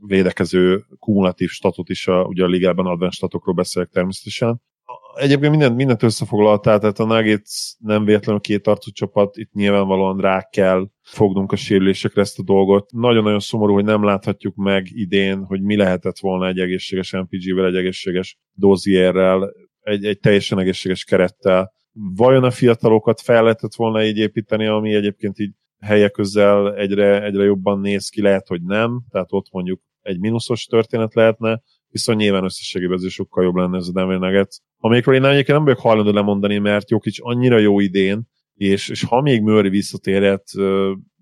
[0.00, 4.62] védekező kumulatív statot is, a, ugye a ligában advanced statokról beszélek természetesen.
[5.14, 10.48] Egyébként mindent, mindent összefoglaltál, tehát a Nuggets nem véletlenül két arcú csapat, itt nyilvánvalóan rá
[10.50, 12.92] kell fognunk a sérülésekre ezt a dolgot.
[12.92, 17.76] Nagyon-nagyon szomorú, hogy nem láthatjuk meg idén, hogy mi lehetett volna egy egészséges MPG-vel, egy
[17.76, 24.66] egészséges dozierrel, egy, egy teljesen egészséges kerettel vajon a fiatalokat fel lehetett volna így építeni,
[24.66, 29.46] ami egyébként így helye közel egyre, egyre jobban néz ki, lehet, hogy nem, tehát ott
[29.50, 33.92] mondjuk egy mínuszos történet lehetne, viszont nyilván összességében ez is sokkal jobb lenne ez a
[33.92, 34.56] Denver Nuggets.
[34.78, 39.20] Amikről én egyébként nem vagyok hajlandó lemondani, mert Jokic annyira jó idén, és, és ha
[39.20, 40.44] még Murray visszatérhet,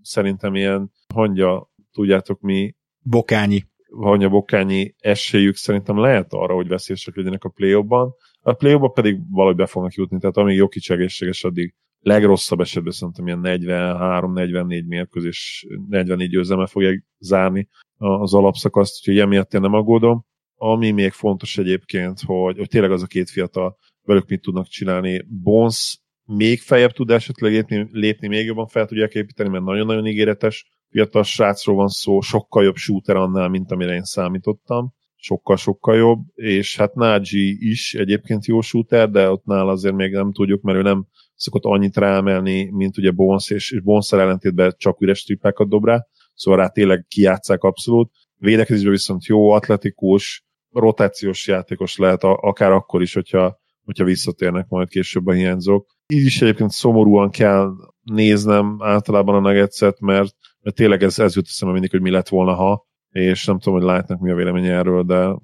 [0.03, 2.75] szerintem ilyen hangya, tudjátok mi?
[3.01, 3.65] Bokányi.
[4.01, 8.15] Hangya Bokányi esélyük szerintem lehet arra, hogy veszélyesek legyenek a play ban
[8.47, 13.27] a play pedig valahogy be fognak jutni, tehát amíg Jokic egészséges, addig legrosszabb esetben szerintem
[13.27, 20.25] ilyen 43-44 mérkőzés, 44 győzelme fogják zárni az alapszakaszt, úgyhogy emiatt én nem aggódom.
[20.55, 25.25] Ami még fontos egyébként, hogy, hogy tényleg az a két fiatal velük mit tudnak csinálni.
[25.43, 30.67] Bones még feljebb tud esetleg lépni, lépni, még jobban fel tudják építeni, mert nagyon-nagyon ígéretes
[30.91, 34.95] fiatal srácról van szó, sokkal jobb shooter annál, mint amire én számítottam
[35.25, 37.29] sokkal-sokkal jobb, és hát Nagy
[37.59, 41.65] is egyébként jó shooter, de ott nála azért még nem tudjuk, mert ő nem szokott
[41.65, 46.61] annyit ráemelni, mint ugye Bones, és, és bones ellentétben csak üres trippákat dob rá, szóval
[46.61, 48.11] rá tényleg kijátszák abszolút.
[48.37, 55.27] Védekezésben viszont jó, atletikus, rotációs játékos lehet, akár akkor is, hogyha, hogyha visszatérnek majd később
[55.27, 55.97] a hiányzók.
[56.07, 57.71] Így is egyébként szomorúan kell
[58.03, 62.29] néznem általában a nuggets mert, mert tényleg ez, ez jut eszembe mindig, hogy mi lett
[62.29, 65.35] volna, ha, és nem tudom, hogy látnak mi a vélemény erről, de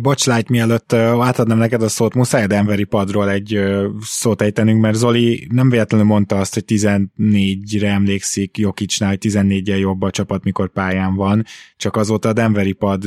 [0.00, 3.60] Bocs, Light, mielőtt átadnám neked a szót, muszáj a Denveri padról egy
[4.00, 10.02] szót ejtenünk, mert Zoli nem véletlenül mondta azt, hogy 14-re emlékszik Jokicsnál, hogy 14-jel jobb
[10.02, 11.44] a csapat, mikor pályán van,
[11.76, 13.04] csak azóta a Denveri pad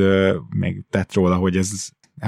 [0.50, 1.70] még tett róla, hogy ez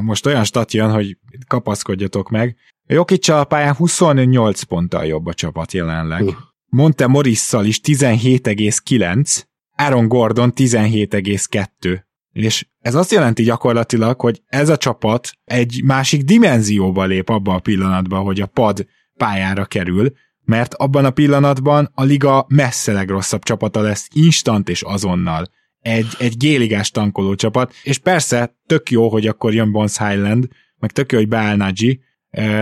[0.02, 2.56] most olyan stat jön, hogy kapaszkodjatok meg.
[2.88, 6.24] Jokic a pályán 28 ponttal jobb a csapat jelenleg.
[6.24, 6.34] Uh.
[6.66, 9.44] Monte Morisszal is 17,9,
[9.82, 12.04] Aaron Gordon 17,2.
[12.32, 17.60] És ez azt jelenti gyakorlatilag, hogy ez a csapat egy másik dimenzióba lép abba a
[17.60, 18.86] pillanatban, hogy a pad
[19.18, 20.12] pályára kerül,
[20.44, 25.46] mert abban a pillanatban a liga messze legrosszabb csapata lesz instant és azonnal.
[25.80, 30.48] Egy, egy géligás tankoló csapat, és persze tök jó, hogy akkor jön Bones Highland,
[30.78, 32.00] meg tök jó, hogy beáll Nagy,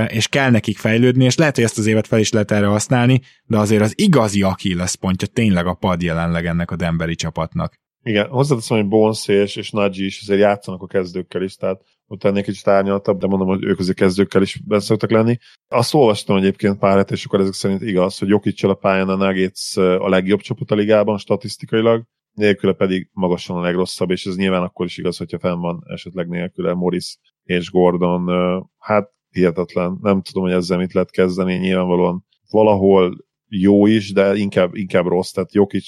[0.07, 3.21] és kell nekik fejlődni, és lehet, hogy ezt az évet fel is lehet erre használni,
[3.43, 7.73] de azért az igazi Achilles pontja tényleg a pad jelenleg ennek a Denveri csapatnak.
[8.03, 12.23] Igen, hozzáteszem, hogy Bones és, és Nagy is azért játszanak a kezdőkkel is, tehát ott
[12.23, 15.37] ennél kicsit árnyaltabb, de mondom, hogy ők azért kezdőkkel is beszoktak lenni.
[15.67, 19.15] Azt olvastam egyébként pár het, és akkor ezek szerint igaz, hogy Jokicsal a pályán a
[19.15, 24.63] Nuggets a legjobb csapat a ligában statisztikailag, nélküle pedig magasan a legrosszabb, és ez nyilván
[24.63, 28.29] akkor is igaz, hogyha fenn van esetleg nélküle Morris és Gordon.
[28.77, 29.09] Hát
[29.39, 29.97] hihetetlen.
[30.01, 35.31] Nem tudom, hogy ezzel mit lehet kezdeni, nyilvánvalóan valahol jó is, de inkább, inkább rossz,
[35.31, 35.85] tehát Jokic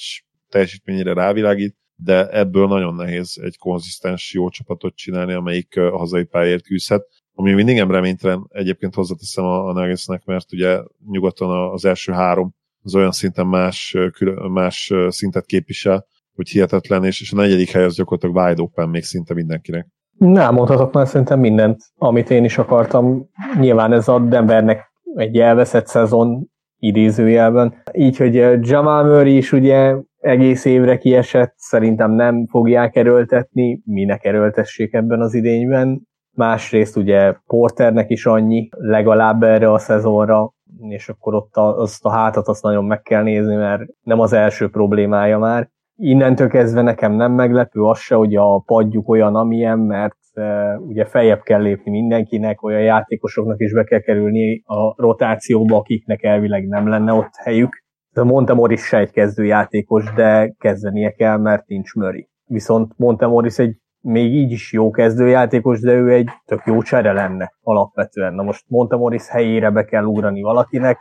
[0.48, 6.64] teljesítményére rávilágít, de ebből nagyon nehéz egy konzisztens jó csapatot csinálni, amelyik a hazai pályáért
[6.64, 7.06] küzdhet.
[7.34, 12.54] Ami mindig nem reménytelen, egyébként hozzáteszem a, a Nuggetsnek, mert ugye nyugaton az első három
[12.82, 13.96] az olyan szinten más,
[14.48, 19.02] más szintet képvisel, hogy hihetetlen, és, és a negyedik hely az gyakorlatilag wide open még
[19.02, 19.86] szinte mindenkinek.
[20.24, 23.28] Nem mondhatok már szerintem mindent, amit én is akartam.
[23.60, 26.46] Nyilván ez a Denvernek egy elveszett szezon
[26.78, 27.74] idézőjelben.
[27.92, 34.92] Így, hogy Jamal Murray is ugye egész évre kiesett, szerintem nem fogják erőltetni, minek erőltessék
[34.92, 36.00] ebben az idényben.
[36.36, 40.52] Másrészt ugye Porternek is annyi, legalább erre a szezonra,
[40.88, 44.32] és akkor ott a, azt a hátat azt nagyon meg kell nézni, mert nem az
[44.32, 45.70] első problémája már.
[46.04, 51.04] Innentől kezdve nekem nem meglepő az se, hogy a padjuk olyan, amilyen, mert e, ugye
[51.04, 56.88] feljebb kell lépni mindenkinek, olyan játékosoknak is be kell kerülni a rotációba, akiknek elvileg nem
[56.88, 57.82] lenne ott helyük.
[58.14, 62.28] Montemoris se egy kezdőjátékos, de kezdenie kell, mert nincs Murray.
[62.44, 67.52] Viszont Montemoris egy még így is jó kezdőjátékos, de ő egy tök jó csere lenne
[67.60, 68.34] alapvetően.
[68.34, 70.98] Na most Montemoris helyére be kell ugrani valakinek,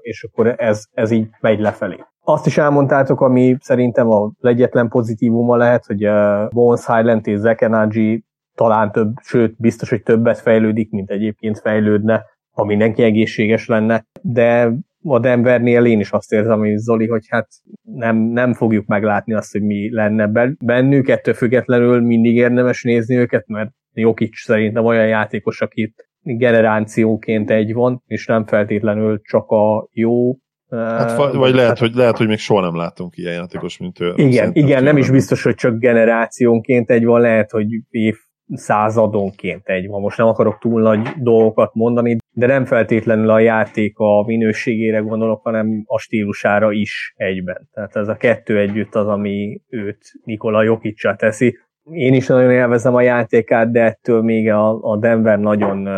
[0.00, 2.04] és akkor ez, ez így megy lefelé.
[2.24, 6.08] Azt is elmondtátok, ami szerintem a egyetlen pozitívuma lehet, hogy
[6.50, 8.24] Bones Highland és Zekenaji
[8.54, 14.72] talán több, sőt biztos, hogy többet fejlődik, mint egyébként fejlődne, ha mindenki egészséges lenne, de
[15.04, 17.48] a Denvernél én is azt érzem, hogy Zoli, hogy hát
[17.82, 23.46] nem, nem fogjuk meglátni azt, hogy mi lenne bennük, ettől függetlenül mindig érdemes nézni őket,
[23.46, 30.36] mert Jokic szerintem olyan játékos, akit generációként egy van, és nem feltétlenül csak a jó
[30.76, 34.12] Hát, vagy, lehet, hát, hogy, lehet, hogy még soha nem látunk ilyen játékos, mint ő.
[34.16, 38.14] Igen, igen nem is biztos, hogy csak generációnként egy van, lehet, hogy év
[38.54, 40.00] századonként egy van.
[40.00, 45.42] Most nem akarok túl nagy dolgokat mondani, de nem feltétlenül a játék a minőségére gondolok,
[45.42, 47.68] hanem a stílusára is egyben.
[47.72, 51.58] Tehát ez a kettő együtt az, ami őt Nikola Jokicsa teszi.
[51.90, 55.88] Én is nagyon élvezem a játékát, de ettől még a, a Denver nagyon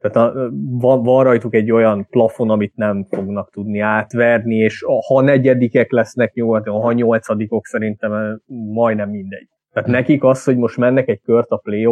[0.00, 5.20] tehát a, van, van rajtuk egy olyan plafon, amit nem fognak tudni átverni, és ha
[5.20, 8.40] negyedikek lesznek nyugaton, ha nyolcadikok szerintem
[8.72, 9.48] majdnem mindegy.
[9.72, 11.86] Tehát nekik az, hogy most mennek egy kört a play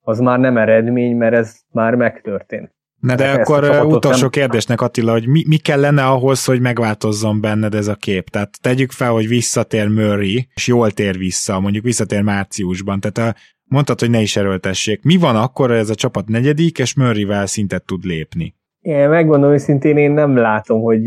[0.00, 2.70] az már nem eredmény, mert ez már megtörtént.
[3.00, 4.30] Na de Ezt akkor utolsó nem...
[4.30, 8.28] kérdésnek Attila, hogy mi, mi kellene ahhoz, hogy megváltozzon benned ez a kép?
[8.28, 13.38] Tehát tegyük fel, hogy visszatér Murray, és jól tér vissza, mondjuk visszatér márciusban, tehát a,
[13.72, 15.02] mondtad, hogy ne is erőltessék.
[15.02, 18.54] Mi van akkor, hogy ez a csapat negyedik, és Murrayvel szintet tud lépni?
[18.80, 21.02] Én megmondom őszintén, én nem látom, hogy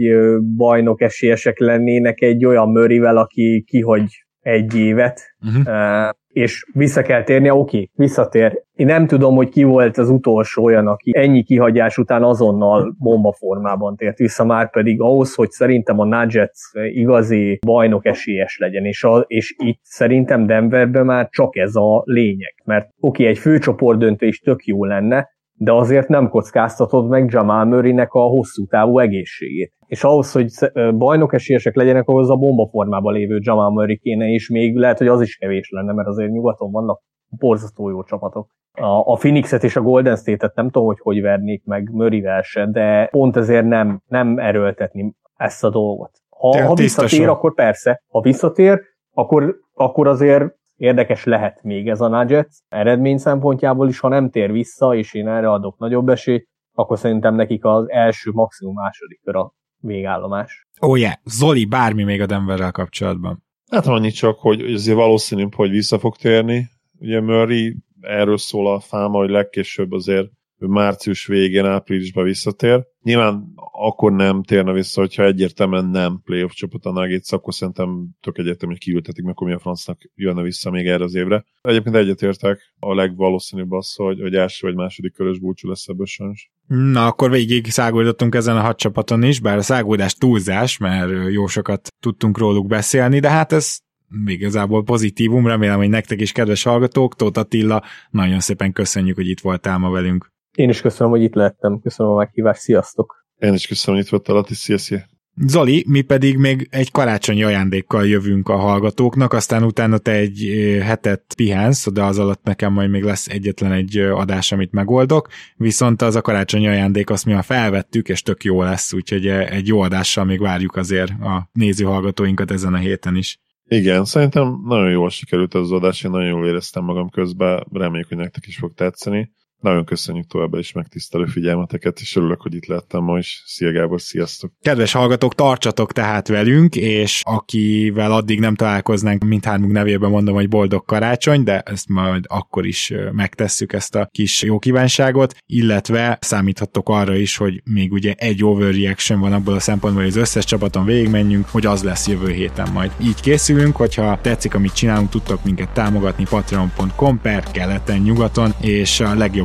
[0.55, 6.09] bajnok esélyesek lennének egy olyan Murrayvel, aki kihagy egy évet, uh-huh.
[6.35, 8.63] És vissza kell térnie, oké, visszatér.
[8.73, 13.31] Én nem tudom, hogy ki volt az utolsó olyan, aki ennyi kihagyás után azonnal bomba
[13.31, 16.59] formában tért vissza, már pedig ahhoz, hogy szerintem a Nuggets
[16.93, 22.53] igazi bajnok esélyes legyen, és, a, és itt szerintem Denverben már csak ez a lényeg,
[22.63, 27.65] mert oké, egy főcsoport döntő is tök jó lenne, de azért nem kockáztatod meg Jamal
[27.65, 29.73] Murray-nek a hosszú távú egészségét.
[29.85, 30.49] És ahhoz, hogy
[30.97, 35.07] bajnok esélyesek legyenek, ahhoz a bomba formában lévő Jamal Murray kéne, és még lehet, hogy
[35.07, 38.47] az is kevés lenne, mert azért nyugaton vannak borzasztó jó csapatok.
[38.71, 42.67] A, a Phoenixet és a Golden State-et nem tudom, hogy hogy vernék meg Murray se,
[42.71, 46.11] de pont ezért nem, nem erőltetni ezt a dolgot.
[46.29, 48.03] Ha, ha visszatér, akkor persze.
[48.07, 48.81] Ha visszatér,
[49.13, 50.43] akkor, akkor azért
[50.75, 55.27] érdekes lehet még ez a Nuggets eredmény szempontjából is, ha nem tér vissza, és én
[55.27, 60.67] erre adok nagyobb esélyt, akkor szerintem nekik az első, maximum második kör a végállomás.
[60.81, 61.13] Ó, oh yeah.
[61.23, 63.43] Zoli, bármi még a Denverrel kapcsolatban.
[63.71, 66.69] Hát annyi csak, hogy azért valószínűbb, hogy vissza fog térni.
[66.99, 70.27] Ugye Murray erről szól a fáma, hogy legkésőbb azért
[70.57, 72.85] március végén, áprilisban visszatér.
[73.01, 78.37] Nyilván akkor nem térne vissza, hogyha egyértelműen nem playoff csapat a Nuggets, akkor szerintem tök
[78.37, 81.45] egyértelmű, hogy kiültetik meg, akkor mi a francnak jönne vissza még erre az évre.
[81.61, 86.51] Egyébként egyetértek, a legvalószínűbb az, hogy, hogy első vagy második körös búcsú lesz ebből sajnos.
[86.67, 91.47] Na, akkor végig száguldottunk ezen a hat csapaton is, bár a száguldás túlzás, mert jó
[91.47, 93.77] sokat tudtunk róluk beszélni, de hát ez
[94.25, 99.39] igazából pozitívum, remélem, hogy nektek is kedves hallgatók, Tóth Attila, nagyon szépen köszönjük, hogy itt
[99.39, 100.33] voltál ma velünk.
[100.55, 101.79] Én is köszönöm, hogy itt lehettem.
[101.79, 102.61] Köszönöm a meghívást.
[102.61, 103.25] Sziasztok!
[103.37, 104.53] Én is köszönöm, hogy itt voltál, Ati.
[104.53, 105.05] Szia, szia.
[105.37, 110.49] Zoli, mi pedig még egy karácsonyi ajándékkal jövünk a hallgatóknak, aztán utána te egy
[110.81, 116.01] hetet pihensz, de az alatt nekem majd még lesz egyetlen egy adás, amit megoldok, viszont
[116.01, 119.81] az a karácsonyi ajándék azt mi már felvettük, és tök jó lesz, úgyhogy egy jó
[119.81, 123.39] adással még várjuk azért a néző hallgatóinkat ezen a héten is.
[123.67, 128.17] Igen, szerintem nagyon jól sikerült az adás, én nagyon jól éreztem magam közben, reméljük, hogy
[128.17, 129.31] nektek is fog tetszeni.
[129.59, 133.43] Nagyon köszönjük továbbá is megtisztelő figyelmeteket, és örülök, hogy itt lettem ma is.
[133.45, 134.51] Szia Gábor, sziasztok!
[134.61, 140.85] Kedves hallgatók, tartsatok tehát velünk, és akivel addig nem találkoznánk, mindhármunk nevében mondom, hogy boldog
[140.85, 147.15] karácsony, de ezt majd akkor is megtesszük ezt a kis jó kívánságot, illetve számíthattok arra
[147.15, 151.49] is, hogy még ugye egy overreaction van abból a szempontból, hogy az összes csapaton végigmenjünk,
[151.49, 152.91] hogy az lesz jövő héten majd.
[153.01, 159.15] Így készülünk, hogyha tetszik, amit csinálunk, tudtok minket támogatni patreon.com per keleten, nyugaton, és a
[159.15, 159.44] legjobb